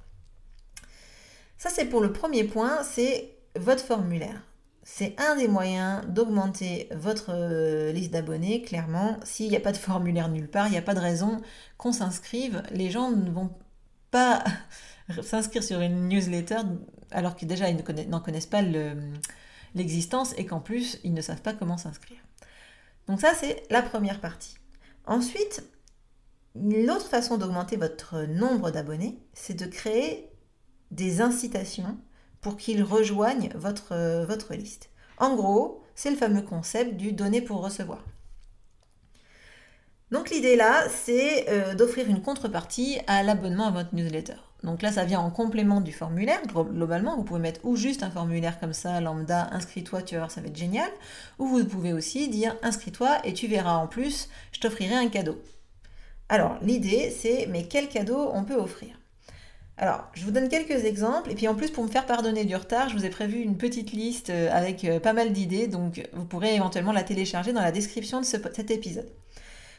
Ça, 1.57 1.71
c'est 1.71 1.87
pour 1.87 2.03
le 2.03 2.13
premier 2.13 2.45
point, 2.45 2.83
c'est 2.83 3.31
votre 3.57 3.83
formulaire. 3.83 4.43
C'est 4.83 5.19
un 5.19 5.37
des 5.37 5.49
moyens 5.49 6.05
d'augmenter 6.09 6.91
votre 6.95 7.31
euh, 7.31 7.91
liste 7.93 8.11
d'abonnés, 8.11 8.61
clairement. 8.61 9.17
S'il 9.25 9.49
n'y 9.49 9.57
a 9.57 9.61
pas 9.61 9.73
de 9.73 9.79
formulaire 9.79 10.29
nulle 10.29 10.51
part, 10.51 10.67
il 10.67 10.73
n'y 10.73 10.77
a 10.77 10.83
pas 10.83 10.93
de 10.93 11.01
raison 11.01 11.41
qu'on 11.79 11.93
s'inscrive. 11.93 12.63
Les 12.71 12.91
gens 12.91 13.11
ne 13.11 13.31
vont 13.31 13.51
s'inscrire 15.23 15.63
sur 15.63 15.81
une 15.81 16.09
newsletter 16.09 16.61
alors 17.11 17.37
que 17.37 17.45
déjà 17.45 17.69
ils 17.69 18.09
n'en 18.09 18.21
connaissent 18.21 18.47
pas 18.47 18.63
l'existence 19.75 20.35
et 20.37 20.47
qu'en 20.47 20.61
plus 20.61 20.99
ils 21.05 21.15
ne 21.15 21.21
savent 21.21 21.43
pas 21.43 21.53
comment 21.53 21.77
s'inscrire. 21.77 22.19
Donc 23.07 23.21
ça 23.21 23.35
c'est 23.35 23.63
la 23.71 23.83
première 23.83 24.21
partie. 24.21 24.57
Ensuite, 25.07 25.65
l'autre 26.55 27.09
façon 27.09 27.37
d'augmenter 27.37 27.77
votre 27.77 28.23
nombre 28.23 28.71
d'abonnés, 28.71 29.19
c'est 29.35 29.55
de 29.55 29.67
créer 29.67 30.31
des 30.91 31.21
incitations 31.21 31.99
pour 32.41 32.57
qu'ils 32.57 32.83
rejoignent 32.83 33.51
votre, 33.55 34.25
votre 34.27 34.55
liste. 34.55 34.91
En 35.19 35.37
gros, 35.37 35.83
c'est 35.95 36.11
le 36.11 36.17
fameux 36.17 36.43
concept 36.43 36.97
du 36.97 37.13
donner 37.13 37.41
pour 37.41 37.63
recevoir. 37.63 38.03
Donc 40.15 40.31
l'idée 40.31 40.55
là, 40.55 40.85
c'est 40.89 41.51
euh, 41.51 41.75
d'offrir 41.75 42.09
une 42.09 42.23
contrepartie 42.23 43.01
à 43.09 43.25
l'abonnement 43.25 43.67
à 43.67 43.73
votre 43.73 43.97
newsletter. 43.97 44.37
Donc 44.63 44.81
là, 44.81 44.93
ça 44.93 45.05
vient 45.05 45.19
en 45.19 45.33
complément 45.33 45.81
du 45.81 45.91
formulaire. 45.91 46.41
Globalement, 46.47 47.17
vous 47.17 47.25
pouvez 47.25 47.41
mettre 47.41 47.59
ou 47.65 47.75
juste 47.75 48.05
un 48.05 48.13
formulaire 48.13 48.61
comme 48.61 48.75
ça, 48.75 49.01
lambda, 49.01 49.49
inscris-toi, 49.51 50.03
tu 50.03 50.15
vas 50.15 50.21
voir, 50.21 50.31
ça 50.31 50.41
va 50.41 50.47
être 50.47 50.57
génial. 50.57 50.89
Ou 51.41 51.49
vous 51.49 51.65
pouvez 51.65 51.93
aussi 51.93 52.29
dire 52.29 52.55
inscris-toi 52.63 53.19
et 53.25 53.35
tu 53.35 53.49
verras 53.49 53.75
en 53.75 53.89
plus, 53.89 54.29
je 54.53 54.61
t'offrirai 54.61 54.95
un 54.95 55.09
cadeau. 55.09 55.43
Alors, 56.29 56.59
l'idée, 56.63 57.11
c'est 57.11 57.49
mais 57.51 57.65
quel 57.65 57.89
cadeau 57.89 58.31
on 58.35 58.45
peut 58.45 58.55
offrir? 58.55 58.97
Alors, 59.79 60.05
je 60.13 60.25
vous 60.25 60.31
donne 60.31 60.49
quelques 60.49 60.85
exemples, 60.85 61.33
et 61.33 61.35
puis 61.35 61.49
en 61.49 61.57
plus, 61.57 61.73
pour 61.73 61.83
me 61.83 61.89
faire 61.89 62.07
pardonner 62.07 62.45
du 62.45 62.55
retard, 62.55 62.89
je 62.89 62.97
vous 62.97 63.05
ai 63.05 63.11
prévu 63.11 63.41
une 63.41 63.57
petite 63.57 63.91
liste 63.91 64.31
euh, 64.31 64.49
avec 64.53 64.85
euh, 64.85 65.01
pas 65.01 65.13
mal 65.13 65.33
d'idées, 65.33 65.67
donc 65.67 66.09
vous 66.13 66.25
pourrez 66.25 66.55
éventuellement 66.55 66.93
la 66.93 67.03
télécharger 67.03 67.53
dans 67.53 67.63
la 67.63 67.73
description 67.73 68.21
de 68.21 68.25
cet 68.25 68.71
épisode. 68.71 69.11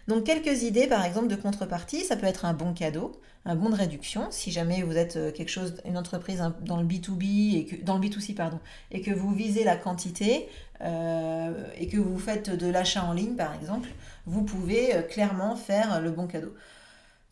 Donc 0.08 0.24
quelques 0.26 0.64
idées 0.64 0.88
par 0.88 1.04
exemple 1.04 1.28
de 1.28 1.36
contrepartie, 1.36 2.04
ça 2.04 2.16
peut 2.16 2.28
être 2.28 2.46
un 2.46 2.54
bon 2.54 2.74
cadeau, 2.74 3.20
un 3.46 3.56
bon 3.56 3.70
de 3.70 3.76
réduction 3.76 4.28
si 4.30 4.52
jamais 4.52 4.84
vous 4.84 4.98
êtes 4.98 5.16
euh, 5.16 5.32
quelque 5.32 5.50
chose 5.50 5.76
une 5.84 5.98
entreprise 5.98 6.44
dans 6.62 6.78
le 6.78 6.86
B2B 6.86 7.56
et 7.56 7.82
dans 7.84 7.98
le 7.98 8.08
B2C 8.08 8.36
pardon 8.36 8.60
et 8.92 9.02
que 9.02 9.12
vous 9.12 9.34
visez 9.34 9.64
la 9.64 9.76
quantité 9.78 10.48
euh, 10.82 11.54
et 11.78 11.88
que 11.88 11.98
vous 11.98 12.20
faites 12.20 12.52
de 12.52 12.68
l'achat 12.68 13.04
en 13.04 13.14
ligne 13.14 13.36
par 13.36 13.56
exemple, 13.56 13.90
vous 14.28 14.44
pouvez 14.44 14.96
euh, 14.96 15.02
clairement 15.02 15.56
faire 15.56 16.02
le 16.02 16.12
bon 16.12 16.28
cadeau. 16.28 16.54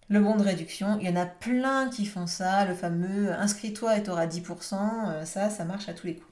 Le 0.10 0.20
bon 0.20 0.36
de 0.36 0.44
réduction, 0.44 0.98
il 1.00 1.08
y 1.08 1.10
en 1.10 1.16
a 1.16 1.26
plein 1.26 1.90
qui 1.90 2.06
font 2.06 2.28
ça, 2.28 2.66
le 2.66 2.74
fameux 2.74 3.32
inscris-toi 3.34 3.98
et 3.98 4.04
tu 4.04 4.10
auras 4.10 4.28
10%, 4.28 5.26
ça 5.26 5.50
ça 5.50 5.66
marche 5.66 5.88
à 5.90 5.94
tous 5.94 6.08
les 6.08 6.16
coups. 6.16 6.28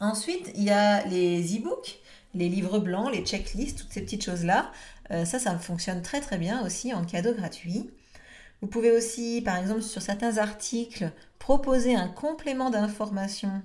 Ensuite, 0.00 0.52
il 0.54 0.64
y 0.64 0.70
a 0.70 1.04
les 1.06 1.56
e-books 1.56 2.00
les 2.34 2.48
livres 2.48 2.78
blancs, 2.78 3.12
les 3.12 3.24
checklists, 3.24 3.78
toutes 3.78 3.92
ces 3.92 4.02
petites 4.02 4.24
choses-là. 4.24 4.72
Euh, 5.10 5.24
ça, 5.24 5.38
ça 5.38 5.58
fonctionne 5.58 6.02
très 6.02 6.20
très 6.20 6.38
bien 6.38 6.64
aussi 6.64 6.92
en 6.94 7.04
cadeau 7.04 7.34
gratuit. 7.34 7.90
Vous 8.60 8.68
pouvez 8.68 8.90
aussi, 8.90 9.42
par 9.44 9.56
exemple, 9.56 9.82
sur 9.82 10.00
certains 10.00 10.38
articles, 10.38 11.10
proposer 11.38 11.94
un 11.94 12.08
complément 12.08 12.70
d'information 12.70 13.62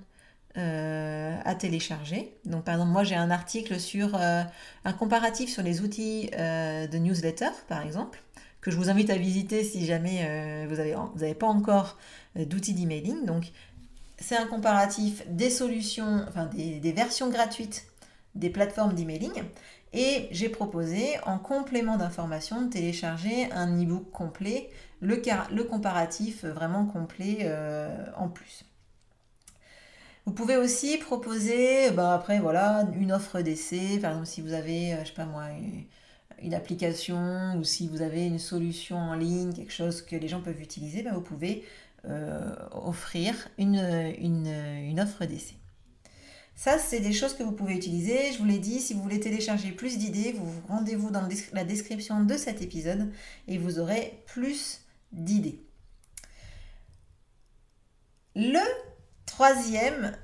euh, 0.58 1.36
à 1.44 1.54
télécharger. 1.54 2.36
Donc, 2.44 2.64
par 2.64 2.74
exemple, 2.74 2.92
moi, 2.92 3.04
j'ai 3.04 3.14
un 3.14 3.30
article 3.30 3.80
sur 3.80 4.14
euh, 4.16 4.42
un 4.84 4.92
comparatif 4.92 5.50
sur 5.50 5.62
les 5.62 5.80
outils 5.80 6.30
de 6.32 6.98
newsletter, 6.98 7.50
par 7.68 7.82
exemple, 7.82 8.22
que 8.60 8.70
je 8.70 8.76
vous 8.76 8.90
invite 8.90 9.08
à 9.08 9.16
visiter 9.16 9.64
si 9.64 9.86
jamais 9.86 10.66
vous 10.68 10.76
n'avez 10.76 10.94
vous 10.94 11.34
pas 11.34 11.46
encore 11.46 11.96
d'outils 12.36 12.74
d'emailing. 12.74 13.24
Donc, 13.24 13.52
c'est 14.18 14.36
un 14.36 14.46
comparatif 14.46 15.22
des 15.28 15.48
solutions, 15.48 16.26
enfin 16.28 16.50
des 16.52 16.92
versions 16.92 17.30
gratuites 17.30 17.86
des 18.34 18.50
plateformes 18.50 18.94
d'emailing. 18.94 19.32
Et 19.92 20.28
j'ai 20.30 20.48
proposé, 20.48 21.18
en 21.24 21.38
complément 21.38 21.96
d'information, 21.96 22.62
de 22.62 22.70
télécharger 22.70 23.50
un 23.52 23.82
e-book 23.82 24.10
complet, 24.12 24.70
le, 25.00 25.20
le, 25.52 25.64
comparatif 25.64 26.44
vraiment 26.44 26.86
complet 26.86 27.38
euh, 27.42 28.06
en 28.16 28.28
plus. 28.28 28.64
Vous 30.26 30.32
pouvez 30.32 30.56
aussi 30.56 30.98
proposer, 30.98 31.90
bah 31.90 32.14
après 32.14 32.38
voilà, 32.38 32.86
une 32.94 33.10
offre 33.10 33.40
d'essai. 33.40 33.98
Par 34.00 34.12
exemple, 34.12 34.26
si 34.26 34.42
vous 34.42 34.52
avez, 34.52 34.94
euh, 34.94 35.00
je 35.02 35.08
sais 35.08 35.14
pas 35.14 35.24
moi, 35.24 35.46
une, 36.42 36.54
application 36.54 37.56
ou 37.58 37.64
si 37.64 37.88
vous 37.88 38.00
avez 38.02 38.26
une 38.26 38.38
solution 38.38 38.96
en 38.96 39.14
ligne, 39.14 39.52
quelque 39.52 39.72
chose 39.72 40.02
que 40.02 40.16
les 40.16 40.28
gens 40.28 40.40
peuvent 40.40 40.60
utiliser, 40.60 41.02
bah, 41.02 41.10
vous 41.14 41.20
pouvez 41.20 41.64
euh, 42.06 42.54
offrir 42.72 43.34
une, 43.58 43.76
une, 44.18 44.46
une 44.46 45.00
offre 45.00 45.24
d'essai. 45.24 45.59
Ça, 46.60 46.78
c'est 46.78 47.00
des 47.00 47.14
choses 47.14 47.32
que 47.32 47.42
vous 47.42 47.52
pouvez 47.52 47.72
utiliser. 47.74 48.34
Je 48.34 48.38
vous 48.38 48.44
l'ai 48.44 48.58
dit, 48.58 48.80
si 48.80 48.92
vous 48.92 49.00
voulez 49.00 49.18
télécharger 49.18 49.72
plus 49.72 49.96
d'idées, 49.96 50.32
vous 50.32 50.52
rendez-vous 50.68 51.08
dans 51.08 51.26
la 51.54 51.64
description 51.64 52.22
de 52.22 52.36
cet 52.36 52.60
épisode 52.60 53.10
et 53.48 53.56
vous 53.56 53.78
aurez 53.78 54.22
plus 54.26 54.82
d'idées. 55.10 55.64
Le 58.36 58.60
troisième 59.24 60.18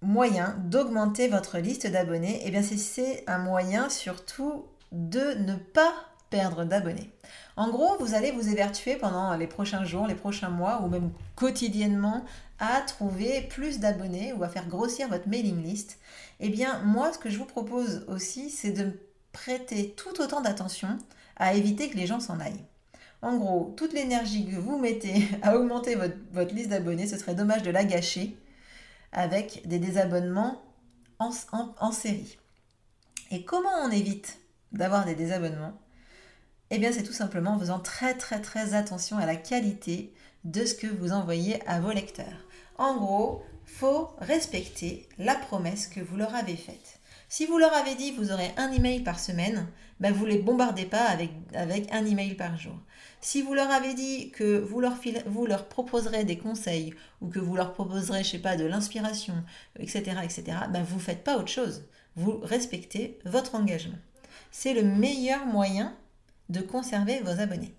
moyen 0.00 0.56
d'augmenter 0.64 1.28
votre 1.28 1.58
liste 1.58 1.86
d'abonnés, 1.86 2.40
eh 2.46 2.50
bien 2.50 2.62
c'est 2.62 3.22
un 3.26 3.36
moyen 3.36 3.90
surtout 3.90 4.64
de 4.92 5.34
ne 5.40 5.56
pas 5.56 5.92
perdre 6.32 6.64
d'abonnés. 6.64 7.10
En 7.56 7.68
gros, 7.68 7.96
vous 7.98 8.14
allez 8.14 8.32
vous 8.32 8.48
évertuer 8.48 8.96
pendant 8.96 9.36
les 9.36 9.46
prochains 9.46 9.84
jours, 9.84 10.06
les 10.06 10.14
prochains 10.14 10.48
mois 10.48 10.80
ou 10.82 10.88
même 10.88 11.12
quotidiennement 11.36 12.24
à 12.58 12.80
trouver 12.80 13.42
plus 13.42 13.80
d'abonnés 13.80 14.32
ou 14.32 14.42
à 14.42 14.48
faire 14.48 14.66
grossir 14.66 15.08
votre 15.08 15.28
mailing 15.28 15.62
list. 15.62 15.98
Eh 16.40 16.48
bien, 16.48 16.80
moi, 16.84 17.12
ce 17.12 17.18
que 17.18 17.28
je 17.28 17.36
vous 17.36 17.44
propose 17.44 18.06
aussi, 18.08 18.48
c'est 18.48 18.72
de 18.72 18.98
prêter 19.32 19.94
tout 19.94 20.22
autant 20.22 20.40
d'attention 20.40 20.96
à 21.36 21.52
éviter 21.54 21.90
que 21.90 21.98
les 21.98 22.06
gens 22.06 22.20
s'en 22.20 22.40
aillent. 22.40 22.64
En 23.20 23.36
gros, 23.36 23.74
toute 23.76 23.92
l'énergie 23.92 24.46
que 24.46 24.56
vous 24.56 24.78
mettez 24.78 25.28
à 25.42 25.54
augmenter 25.56 25.96
votre, 26.32 26.54
liste 26.54 26.70
d'abonnés, 26.70 27.06
ce 27.06 27.18
serait 27.18 27.34
dommage 27.34 27.62
de 27.62 27.70
la 27.70 27.84
gâcher 27.84 28.38
avec 29.12 29.68
des 29.68 29.78
désabonnements 29.78 30.62
en 31.18 31.92
série. 31.92 32.38
Et 33.30 33.44
comment 33.44 33.84
on 33.84 33.90
évite 33.90 34.38
d'avoir 34.72 35.04
des 35.04 35.14
désabonnements? 35.14 35.81
Eh 36.74 36.92
c'est 36.92 37.02
tout 37.02 37.12
simplement 37.12 37.52
en 37.52 37.58
faisant 37.58 37.80
très 37.80 38.14
très 38.14 38.40
très 38.40 38.74
attention 38.74 39.18
à 39.18 39.26
la 39.26 39.36
qualité 39.36 40.12
de 40.44 40.64
ce 40.64 40.74
que 40.74 40.86
vous 40.86 41.12
envoyez 41.12 41.60
à 41.68 41.80
vos 41.80 41.92
lecteurs. 41.92 42.46
En 42.78 42.96
gros, 42.96 43.42
faut 43.66 44.10
respecter 44.18 45.08
la 45.18 45.34
promesse 45.34 45.86
que 45.86 46.00
vous 46.00 46.16
leur 46.16 46.34
avez 46.34 46.56
faite. 46.56 46.98
Si 47.28 47.46
vous 47.46 47.58
leur 47.58 47.72
avez 47.74 47.94
dit 47.94 48.12
vous 48.12 48.32
aurez 48.32 48.52
un 48.56 48.72
email 48.72 49.00
par 49.00 49.18
semaine, 49.18 49.66
ben 50.00 50.12
vous 50.12 50.26
les 50.26 50.38
bombardez 50.38 50.84
pas 50.84 51.04
avec, 51.04 51.30
avec 51.54 51.92
un 51.92 52.04
email 52.04 52.34
par 52.34 52.56
jour. 52.58 52.76
Si 53.20 53.42
vous 53.42 53.54
leur 53.54 53.70
avez 53.70 53.94
dit 53.94 54.30
que 54.30 54.58
vous 54.58 54.80
leur, 54.80 54.96
vous 55.26 55.46
leur 55.46 55.68
proposerez 55.68 56.24
des 56.24 56.38
conseils 56.38 56.92
ou 57.20 57.28
que 57.28 57.38
vous 57.38 57.54
leur 57.54 57.72
proposerez, 57.72 58.24
je 58.24 58.30
sais 58.30 58.38
pas, 58.38 58.56
de 58.56 58.64
l'inspiration, 58.64 59.34
etc., 59.78 60.16
etc., 60.24 60.42
ben 60.70 60.82
vous 60.82 60.98
faites 60.98 61.22
pas 61.22 61.36
autre 61.36 61.48
chose. 61.48 61.84
Vous 62.16 62.40
respectez 62.42 63.18
votre 63.24 63.54
engagement. 63.54 63.98
C'est 64.50 64.74
le 64.74 64.82
meilleur 64.82 65.46
moyen 65.46 65.96
de 66.48 66.60
conserver 66.60 67.20
vos 67.20 67.40
abonnés. 67.40 67.74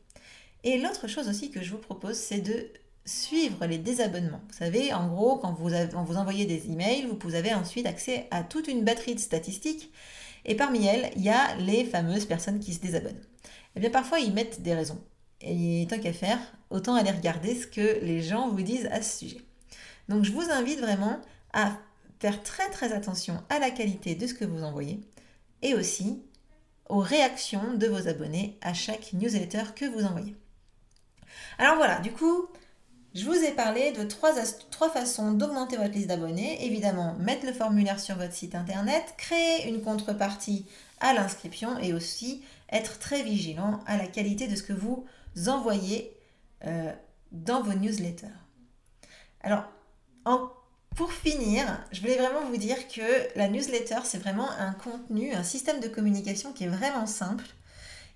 Et 0.63 0.80
l'autre 0.80 1.08
chose 1.08 1.28
aussi 1.28 1.52
que 1.52 1.62
je 1.62 1.71
vous 1.71 1.78
propose, 1.78 2.15
c'est 2.15 2.41
de 2.41 2.67
suivre 3.06 3.65
les 3.65 3.78
désabonnements. 3.78 4.41
Vous 4.47 4.58
savez, 4.58 4.93
en 4.93 5.08
gros, 5.08 5.38
quand 5.38 5.54
vous, 5.54 5.69
vous 6.06 6.17
envoyez 6.17 6.45
des 6.45 6.71
emails, 6.71 7.08
vous 7.19 7.36
avez 7.36 7.54
ensuite 7.54 7.86
accès 7.86 8.28
à 8.32 8.43
toute 8.43 8.67
une 8.67 8.84
batterie 8.84 9.15
de 9.15 9.19
statistiques. 9.19 9.91
Et 10.45 10.56
parmi 10.56 10.86
elles, 10.86 11.12
il 11.15 11.23
y 11.23 11.30
a 11.30 11.56
les 11.56 11.84
fameuses 11.84 12.26
personnes 12.26 12.60
qui 12.60 12.73
se 12.73 12.80
désabonnent. 12.80 13.12
Et 13.12 13.78
eh 13.78 13.80
bien 13.80 13.89
parfois, 13.89 14.19
ils 14.19 14.34
mettent 14.34 14.62
des 14.62 14.73
raisons. 14.73 15.02
Et 15.41 15.88
tant 15.89 15.99
qu'à 15.99 16.13
faire, 16.13 16.39
autant 16.69 16.95
aller 16.95 17.12
regarder 17.12 17.56
ce 17.56 17.67
que 17.67 17.99
les 18.04 18.21
gens 18.21 18.49
vous 18.49 18.62
disent 18.62 18.88
à 18.91 19.02
ce 19.02 19.19
sujet. 19.19 19.41
Donc 20.08 20.23
je 20.23 20.32
vous 20.32 20.49
invite 20.49 20.80
vraiment 20.80 21.19
à 21.54 21.78
faire 22.19 22.41
très 22.43 22.69
très 22.69 22.93
attention 22.93 23.41
à 23.49 23.60
la 23.60 23.71
qualité 23.71 24.15
de 24.15 24.28
ce 24.28 24.34
que 24.34 24.45
vous 24.45 24.63
envoyez 24.63 25.02
et 25.62 25.76
aussi 25.76 26.21
aux 26.89 27.00
réactions 27.00 27.74
de 27.74 27.88
vos 27.88 28.08
abonnés 28.08 28.58
à 28.62 28.74
chaque 28.74 29.13
newsletter 29.13 29.63
que 29.76 29.86
vous 29.86 30.06
envoyez. 30.06 30.36
Alors 31.58 31.76
voilà, 31.76 32.00
du 32.00 32.12
coup, 32.12 32.48
je 33.13 33.26
vous 33.26 33.36
ai 33.36 33.52
parlé 33.52 33.91
de 33.91 34.04
trois, 34.04 34.34
trois 34.72 34.89
façons 34.89 35.32
d'augmenter 35.32 35.78
votre 35.78 35.91
liste 35.91 36.08
d'abonnés. 36.08 36.65
Évidemment, 36.65 37.15
mettre 37.19 37.46
le 37.46 37.54
formulaire 37.54 38.00
sur 38.00 38.15
votre 38.15 38.34
site 38.34 38.56
internet, 38.56 39.13
créer 39.17 39.67
une 39.67 39.82
contrepartie 39.82 40.65
à 41.00 41.13
l'inscription 41.13 41.78
et 41.78 41.93
aussi 41.93 42.43
être 42.72 42.98
très 42.98 43.22
vigilant 43.22 43.82
à 43.86 43.98
la 43.98 44.08
qualité 44.08 44.48
de 44.48 44.56
ce 44.56 44.63
que 44.63 44.74
vous 44.74 45.06
envoyez 45.48 46.15
euh, 46.65 46.91
dans 47.32 47.62
vos 47.62 47.74
newsletters. 47.74 48.28
Alors, 49.41 49.65
en 50.26 50.50
pour 50.95 51.12
finir, 51.12 51.65
je 51.91 52.01
voulais 52.01 52.17
vraiment 52.17 52.45
vous 52.49 52.58
dire 52.58 52.88
que 52.88 53.38
la 53.38 53.47
newsletter, 53.47 53.99
c'est 54.03 54.19
vraiment 54.19 54.49
un 54.51 54.73
contenu, 54.73 55.34
un 55.34 55.43
système 55.43 55.79
de 55.79 55.88
communication 55.88 56.53
qui 56.53 56.65
est 56.65 56.69
vraiment 56.69 57.06
simple 57.08 57.45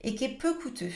et 0.02 0.16
qui 0.16 0.26
est 0.26 0.38
peu 0.38 0.54
coûteux. 0.54 0.92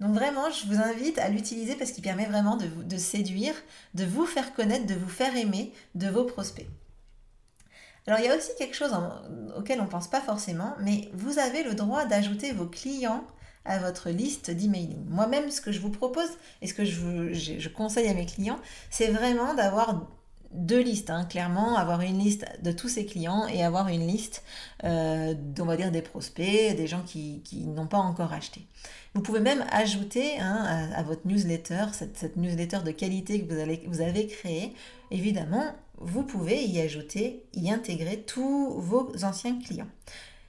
Donc 0.00 0.14
vraiment, 0.14 0.50
je 0.50 0.66
vous 0.66 0.80
invite 0.80 1.18
à 1.18 1.28
l'utiliser 1.28 1.74
parce 1.74 1.92
qu'il 1.92 2.02
permet 2.02 2.24
vraiment 2.24 2.56
de, 2.56 2.96
séduire, 2.96 3.54
de 3.94 4.04
vous 4.04 4.24
faire 4.24 4.54
connaître, 4.54 4.86
de 4.86 4.94
vous 4.94 5.08
faire 5.08 5.36
aimer 5.36 5.74
de 5.94 6.08
vos 6.08 6.24
prospects. 6.24 6.66
Alors 8.06 8.18
il 8.18 8.26
y 8.26 8.28
a 8.28 8.36
aussi 8.36 8.50
quelque 8.58 8.74
chose 8.74 8.92
auquel 9.56 9.78
on 9.80 9.84
ne 9.84 9.90
pense 9.90 10.08
pas 10.08 10.22
forcément, 10.22 10.74
mais 10.80 11.10
vous 11.12 11.38
avez 11.38 11.62
le 11.62 11.74
droit 11.74 12.06
d'ajouter 12.06 12.52
vos 12.52 12.66
clients 12.66 13.24
à 13.66 13.78
votre 13.78 14.08
liste 14.08 14.50
d'emailing. 14.50 15.04
Moi-même, 15.06 15.50
ce 15.50 15.60
que 15.60 15.70
je 15.70 15.80
vous 15.80 15.90
propose 15.90 16.30
et 16.62 16.66
ce 16.66 16.72
que 16.72 16.86
je 16.86 17.68
conseille 17.68 18.08
à 18.08 18.14
mes 18.14 18.24
clients, 18.24 18.58
c'est 18.88 19.08
vraiment 19.08 19.52
d'avoir 19.52 20.08
deux 20.52 20.80
listes, 20.80 21.10
hein, 21.10 21.24
clairement, 21.24 21.76
avoir 21.76 22.00
une 22.00 22.18
liste 22.18 22.44
de 22.62 22.72
tous 22.72 22.88
ses 22.88 23.06
clients 23.06 23.46
et 23.46 23.62
avoir 23.64 23.88
une 23.88 24.06
liste, 24.06 24.42
euh, 24.84 25.34
on 25.58 25.64
va 25.64 25.76
dire, 25.76 25.92
des 25.92 26.02
prospects, 26.02 26.76
des 26.76 26.86
gens 26.86 27.02
qui, 27.02 27.42
n'ont 27.66 27.86
pas 27.86 27.98
encore 27.98 28.32
acheté. 28.32 28.66
Vous 29.14 29.22
pouvez 29.22 29.40
même 29.40 29.64
ajouter 29.70 30.38
hein, 30.40 30.90
à, 30.94 31.02
votre 31.02 31.26
newsletter, 31.26 31.86
cette, 31.92 32.36
newsletter 32.36 32.80
de 32.84 32.90
qualité 32.90 33.40
que 33.40 33.52
vous, 33.52 33.60
allez, 33.60 33.82
vous 33.86 34.00
avez 34.00 34.26
créée, 34.26 34.72
évidemment, 35.10 35.74
vous 35.98 36.24
pouvez 36.24 36.64
y 36.64 36.80
ajouter, 36.80 37.44
y 37.54 37.70
intégrer 37.70 38.22
tous 38.22 38.80
vos 38.80 39.12
anciens 39.22 39.58
clients. 39.60 39.88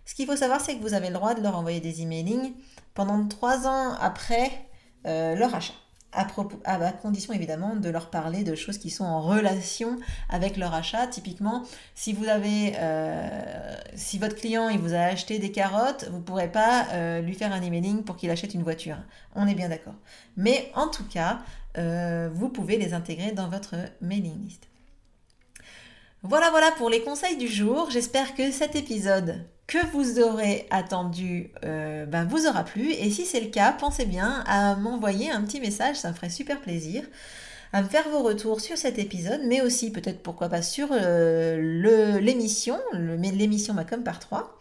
Ce 0.05 0.15
qu'il 0.15 0.25
faut 0.25 0.35
savoir, 0.35 0.61
c'est 0.61 0.75
que 0.75 0.81
vous 0.81 0.93
avez 0.93 1.07
le 1.07 1.13
droit 1.13 1.35
de 1.35 1.41
leur 1.41 1.55
envoyer 1.55 1.79
des 1.79 2.01
emailing 2.01 2.53
pendant 2.93 3.27
trois 3.27 3.67
ans 3.67 3.93
après 3.99 4.51
euh, 5.05 5.35
leur 5.35 5.53
achat 5.53 5.73
à, 6.13 6.91
condition 6.91 7.33
évidemment 7.33 7.75
de 7.75 7.89
leur 7.89 8.09
parler 8.09 8.43
de 8.43 8.55
choses 8.55 8.77
qui 8.77 8.89
sont 8.89 9.05
en 9.05 9.21
relation 9.21 9.97
avec 10.29 10.57
leur 10.57 10.73
achat. 10.73 11.07
Typiquement, 11.07 11.63
si 11.95 12.13
vous 12.13 12.25
avez, 12.27 12.73
euh, 12.77 13.75
si 13.95 14.19
votre 14.19 14.35
client 14.35 14.69
il 14.69 14.79
vous 14.79 14.93
a 14.93 14.99
acheté 14.99 15.39
des 15.39 15.51
carottes, 15.51 16.07
vous 16.11 16.17
ne 16.17 16.23
pourrez 16.23 16.51
pas 16.51 16.87
euh, 16.91 17.21
lui 17.21 17.33
faire 17.33 17.53
un 17.53 17.61
emailing 17.61 18.03
pour 18.03 18.17
qu'il 18.17 18.29
achète 18.29 18.53
une 18.53 18.63
voiture. 18.63 18.97
On 19.35 19.47
est 19.47 19.55
bien 19.55 19.69
d'accord. 19.69 19.95
Mais 20.37 20.71
en 20.75 20.87
tout 20.87 21.05
cas, 21.05 21.39
euh, 21.77 22.29
vous 22.33 22.49
pouvez 22.49 22.77
les 22.77 22.93
intégrer 22.93 23.31
dans 23.31 23.47
votre 23.47 23.75
mailing 24.01 24.43
list. 24.43 24.67
Voilà, 26.23 26.51
voilà 26.51 26.71
pour 26.71 26.89
les 26.89 27.01
conseils 27.01 27.37
du 27.37 27.47
jour. 27.47 27.89
J'espère 27.89 28.35
que 28.35 28.51
cet 28.51 28.75
épisode 28.75 29.43
que 29.71 29.85
vous 29.93 30.19
aurez 30.19 30.67
attendu 30.69 31.49
euh, 31.63 32.05
ben, 32.05 32.25
vous 32.25 32.45
aura 32.45 32.65
plu. 32.65 32.91
Et 32.91 33.09
si 33.09 33.25
c'est 33.25 33.39
le 33.39 33.49
cas, 33.49 33.71
pensez 33.71 34.05
bien 34.05 34.43
à 34.45 34.75
m'envoyer 34.75 35.31
un 35.31 35.41
petit 35.43 35.61
message, 35.61 35.95
ça 35.95 36.09
me 36.09 36.13
ferait 36.13 36.29
super 36.29 36.59
plaisir 36.59 37.03
à 37.73 37.81
me 37.81 37.87
faire 37.87 38.09
vos 38.09 38.21
retours 38.21 38.59
sur 38.59 38.77
cet 38.77 38.99
épisode, 38.99 39.39
mais 39.45 39.61
aussi 39.61 39.93
peut-être 39.93 40.21
pourquoi 40.21 40.49
pas 40.49 40.61
sur 40.61 40.89
euh, 40.91 42.19
l'émission, 42.19 42.77
l'émission 42.93 43.73
Macom 43.73 44.03
par 44.03 44.19
3. 44.19 44.59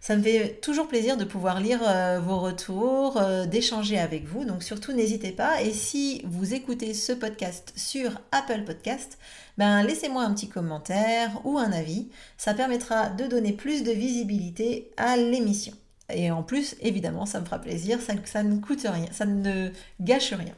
Ça 0.00 0.16
me 0.16 0.22
fait 0.22 0.60
toujours 0.62 0.88
plaisir 0.88 1.16
de 1.16 1.24
pouvoir 1.24 1.60
lire 1.60 1.80
euh, 1.86 2.20
vos 2.20 2.38
retours, 2.38 3.20
d'échanger 3.46 3.98
avec 3.98 4.24
vous. 4.24 4.44
Donc 4.44 4.62
surtout 4.62 4.92
n'hésitez 4.92 5.30
pas. 5.32 5.62
Et 5.62 5.72
si 5.72 6.22
vous 6.24 6.54
écoutez 6.54 6.94
ce 6.94 7.12
podcast 7.12 7.72
sur 7.76 8.20
Apple 8.32 8.64
Podcast, 8.64 9.18
ben, 9.58 9.82
laissez-moi 9.82 10.22
un 10.22 10.32
petit 10.32 10.48
commentaire 10.48 11.30
ou 11.44 11.58
un 11.58 11.70
avis. 11.70 12.08
Ça 12.38 12.54
permettra 12.54 13.10
de 13.10 13.26
donner 13.26 13.52
plus 13.52 13.82
de 13.82 13.92
visibilité 13.92 14.90
à 14.96 15.18
l'émission. 15.18 15.74
Et 16.12 16.30
en 16.30 16.42
plus, 16.42 16.76
évidemment, 16.80 17.26
ça 17.26 17.40
me 17.40 17.44
fera 17.44 17.58
plaisir, 17.58 17.98
ça 18.24 18.42
ne 18.42 18.58
coûte 18.58 18.86
rien, 18.90 19.06
ça 19.12 19.26
ne 19.26 19.70
gâche 20.00 20.32
rien. 20.32 20.54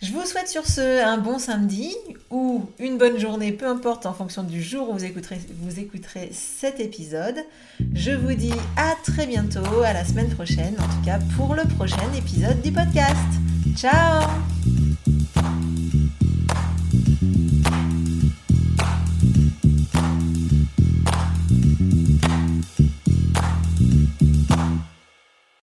Je 0.00 0.12
vous 0.12 0.24
souhaite 0.24 0.46
sur 0.46 0.64
ce 0.64 1.04
un 1.04 1.18
bon 1.18 1.40
samedi 1.40 1.92
ou 2.30 2.70
une 2.78 2.98
bonne 2.98 3.18
journée, 3.18 3.50
peu 3.50 3.66
importe 3.66 4.06
en 4.06 4.14
fonction 4.14 4.44
du 4.44 4.62
jour 4.62 4.90
où 4.90 4.92
vous 4.92 5.04
écouterez, 5.04 5.40
vous 5.60 5.80
écouterez 5.80 6.30
cet 6.32 6.78
épisode. 6.78 7.44
Je 7.94 8.12
vous 8.12 8.34
dis 8.34 8.54
à 8.76 8.94
très 9.02 9.26
bientôt, 9.26 9.82
à 9.84 9.92
la 9.92 10.04
semaine 10.04 10.30
prochaine, 10.30 10.76
en 10.78 10.84
tout 10.86 11.04
cas 11.04 11.18
pour 11.36 11.56
le 11.56 11.64
prochain 11.64 12.12
épisode 12.16 12.62
du 12.62 12.70
podcast. 12.70 13.16
Ciao 13.74 14.22